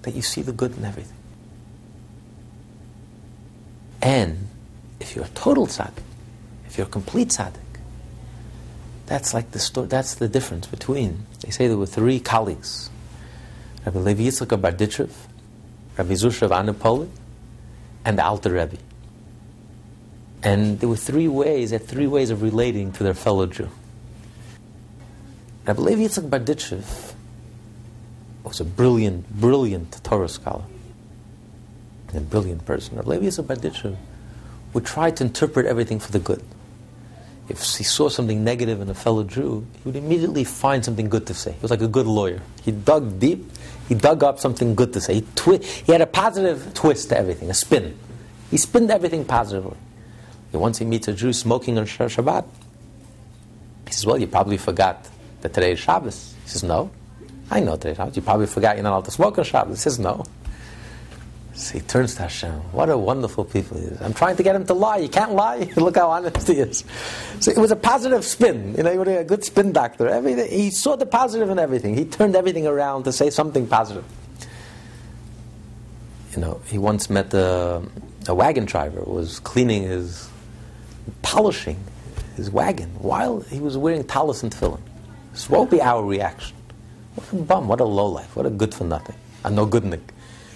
[0.03, 1.17] that you see the good in everything.
[4.03, 4.49] And
[5.01, 6.03] if you're a total tzaddik,
[6.67, 7.55] if you're a complete tzaddik,
[9.07, 12.91] that's like the story, that's the difference between, they say there were three colleagues,
[13.87, 15.11] Rabbi Levi Yitzchak Barditchev,
[15.97, 17.09] Rabbi Zusha of Anipoli,
[18.05, 18.77] and the Alter Rebbe.
[20.43, 23.69] And there were three ways, had three ways of relating to their fellow Jew.
[25.67, 27.15] Rabbi Levi Yitzchak Barditchev
[28.45, 30.65] was a brilliant, brilliant Torah scholar.
[32.15, 32.97] A brilliant person.
[32.97, 33.97] Rabbi Levi Yitzchak Barditchev
[34.73, 36.43] would try to interpret everything for the good.
[37.49, 41.27] If he saw something negative in a fellow Jew, he would immediately find something good
[41.27, 41.53] to say.
[41.53, 42.41] He was like a good lawyer.
[42.63, 43.51] He dug deep,
[43.89, 45.15] he dug up something good to say.
[45.15, 47.99] He, twi- he had a positive twist to everything, a spin.
[48.51, 49.77] He spinned everything positively.
[50.53, 52.45] Once he meets a Jew smoking on Shabbat,
[53.87, 55.09] he says, Well, you probably forgot
[55.43, 56.35] that today is Shabbos.
[56.45, 56.91] He says, No.
[57.51, 58.17] I know today is Shabbos.
[58.17, 59.79] You probably forgot you're not allowed to smoke on Shabbos.
[59.79, 60.25] He says, No.
[61.59, 62.53] So he turns to Hashem.
[62.71, 64.01] What a wonderful people he is.
[64.01, 64.99] I'm trying to get him to lie.
[64.99, 65.69] You can't lie.
[65.77, 66.85] Look how honest he is.
[67.41, 68.77] So it was a positive spin.
[68.77, 70.09] You know, he was a good spin doctor.
[70.09, 71.97] Everything, he saw the positive in everything.
[71.97, 74.05] He turned everything around to say something positive.
[76.33, 77.83] You know, he once met a,
[78.29, 80.31] a wagon driver who was cleaning his
[81.23, 81.79] polishing
[82.37, 84.81] his wagon while he was wearing talis and tefillin.
[85.33, 86.57] This won't be our reaction.
[87.15, 90.01] What a bum, what a lowlife, what a good for nothing, a no goodnik.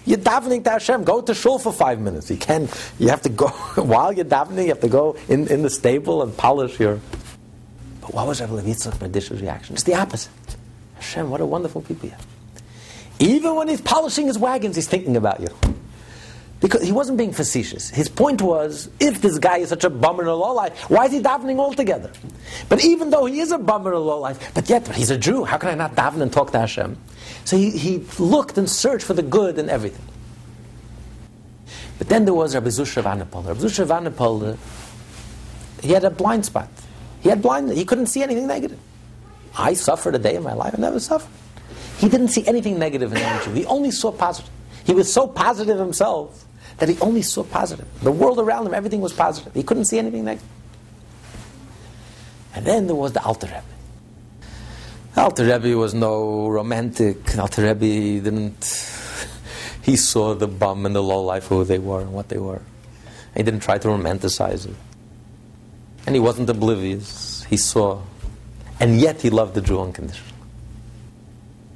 [0.05, 1.05] You're davening to Hashem.
[1.05, 2.31] Go to shul for five minutes.
[2.31, 2.69] You can.
[2.99, 4.63] You have to go while you're davening.
[4.63, 7.01] You have to go in, in the stable and polish your.
[8.01, 9.75] But what was Rabbi Yitzchak Barditchev's reaction?
[9.75, 10.33] It's the opposite.
[10.95, 12.27] Hashem, what a wonderful people you have.
[13.21, 15.49] Even when he's polishing his wagons, he's thinking about you.
[16.63, 17.91] Because he wasn't being facetious.
[17.91, 21.07] His point was, if this guy is such a bummer in a low life, why
[21.07, 22.13] is he davening altogether?
[22.69, 25.19] But even though he is a bummer in a low life, but yet he's a
[25.19, 26.97] Jew, how can I not daven and talk to Hashem?
[27.45, 30.07] So he, he looked and searched for the good in everything.
[31.99, 33.45] But then there was Rabbi Zusha Vanapal.
[33.45, 34.57] Rabbi Zusha Vanapal, uh,
[35.83, 36.69] he had a blind spot.
[37.23, 38.79] He had blind, he couldn't see anything negative.
[39.59, 41.29] I suffered a day in my life, I never suffered.
[41.99, 43.53] He didn't see anything negative in any Jew.
[43.53, 44.51] He only saw positive.
[44.85, 46.42] He was so positive himself
[46.83, 47.87] that he only saw positive.
[48.03, 49.55] The world around him, everything was positive.
[49.55, 50.49] He couldn't see anything negative.
[52.57, 53.63] And then there was the Alter Rebbe.
[55.17, 57.39] Alter Rebbe was no romantic.
[57.39, 58.89] Alter Rebbe didn't.
[59.83, 62.63] He saw the bum and the low life who they were and what they were.
[63.37, 64.75] He didn't try to romanticize it.
[66.07, 67.45] And he wasn't oblivious.
[67.45, 68.03] He saw.
[68.81, 70.35] And yet he loved the Jew unconditionally.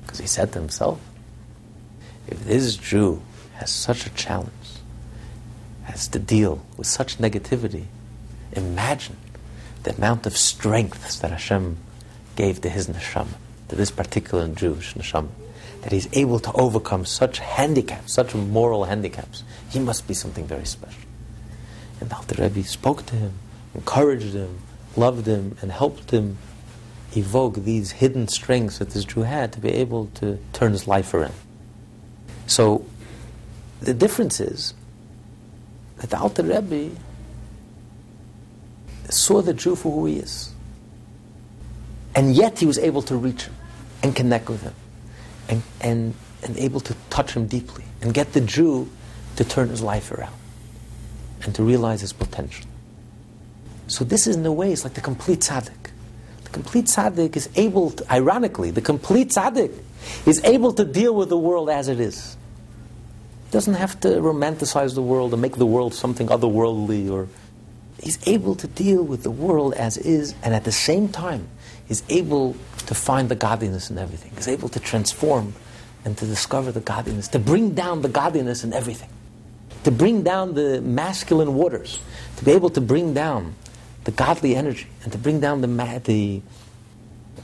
[0.02, 0.98] Because he said to himself,
[2.26, 3.22] if this Jew
[3.54, 4.50] has such a challenge,
[5.96, 7.86] has to deal with such negativity,
[8.52, 9.16] imagine
[9.82, 11.78] the amount of strength that Hashem
[12.36, 13.32] gave to his neshama,
[13.68, 15.30] to this particular Jewish neshama,
[15.80, 19.42] that he's able to overcome such handicaps, such moral handicaps.
[19.70, 21.00] He must be something very special.
[21.98, 23.32] And the Alter Rebbe spoke to him,
[23.74, 24.58] encouraged him,
[24.96, 26.36] loved him, and helped him
[27.16, 31.14] evoke these hidden strengths that this Jew had to be able to turn his life
[31.14, 31.32] around.
[32.46, 32.84] So
[33.80, 34.74] the difference is
[35.98, 36.94] that the Alter Rebbe
[39.08, 40.52] saw the Jew for who he is.
[42.14, 43.54] And yet he was able to reach him
[44.02, 44.74] and connect with him
[45.48, 48.88] and, and, and able to touch him deeply and get the Jew
[49.36, 50.34] to turn his life around
[51.42, 52.66] and to realize his potential.
[53.88, 55.90] So this is in a way, it's like the complete tzaddik.
[56.44, 59.72] The complete tzaddik is able to, ironically, the complete tzaddik
[60.26, 62.36] is able to deal with the world as it is.
[63.50, 67.28] Doesn't have to romanticize the world and make the world something otherworldly or
[68.02, 71.48] he's able to deal with the world as is and at the same time
[71.88, 72.56] is able
[72.86, 74.32] to find the godliness in everything.
[74.36, 75.54] He's able to transform
[76.04, 79.08] and to discover the godliness, to bring down the godliness in everything.
[79.84, 82.00] To bring down the masculine waters,
[82.36, 83.54] to be able to bring down
[84.04, 86.42] the godly energy and to bring down the, the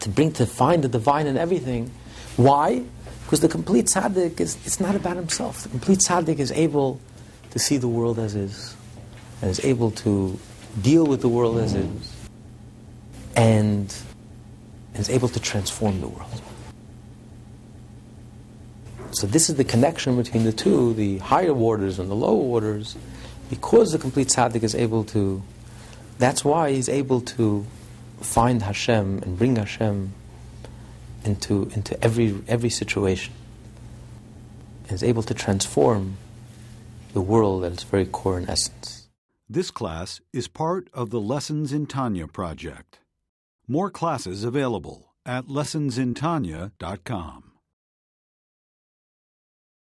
[0.00, 1.90] to bring to find the divine in everything.
[2.36, 2.84] Why?
[3.32, 5.62] Because the complete tzaddik is it's not about himself.
[5.62, 7.00] The complete tzaddik is able
[7.52, 8.76] to see the world as is,
[9.40, 10.38] and is able to
[10.82, 12.14] deal with the world as is,
[13.34, 13.96] and
[14.96, 16.42] is able to transform the world.
[19.12, 22.96] So this is the connection between the two, the higher waters and the lower waters,
[23.48, 25.42] because the complete tzaddik is able to.
[26.18, 27.64] That's why he's able to
[28.20, 30.12] find Hashem and bring Hashem
[31.24, 33.34] into, into every, every situation.
[34.84, 36.16] And is able to transform
[37.12, 39.08] the world at its very core and essence.
[39.48, 43.00] This class is part of the Lessons in Tanya project.
[43.68, 47.51] More classes available at lessonsintanya.com.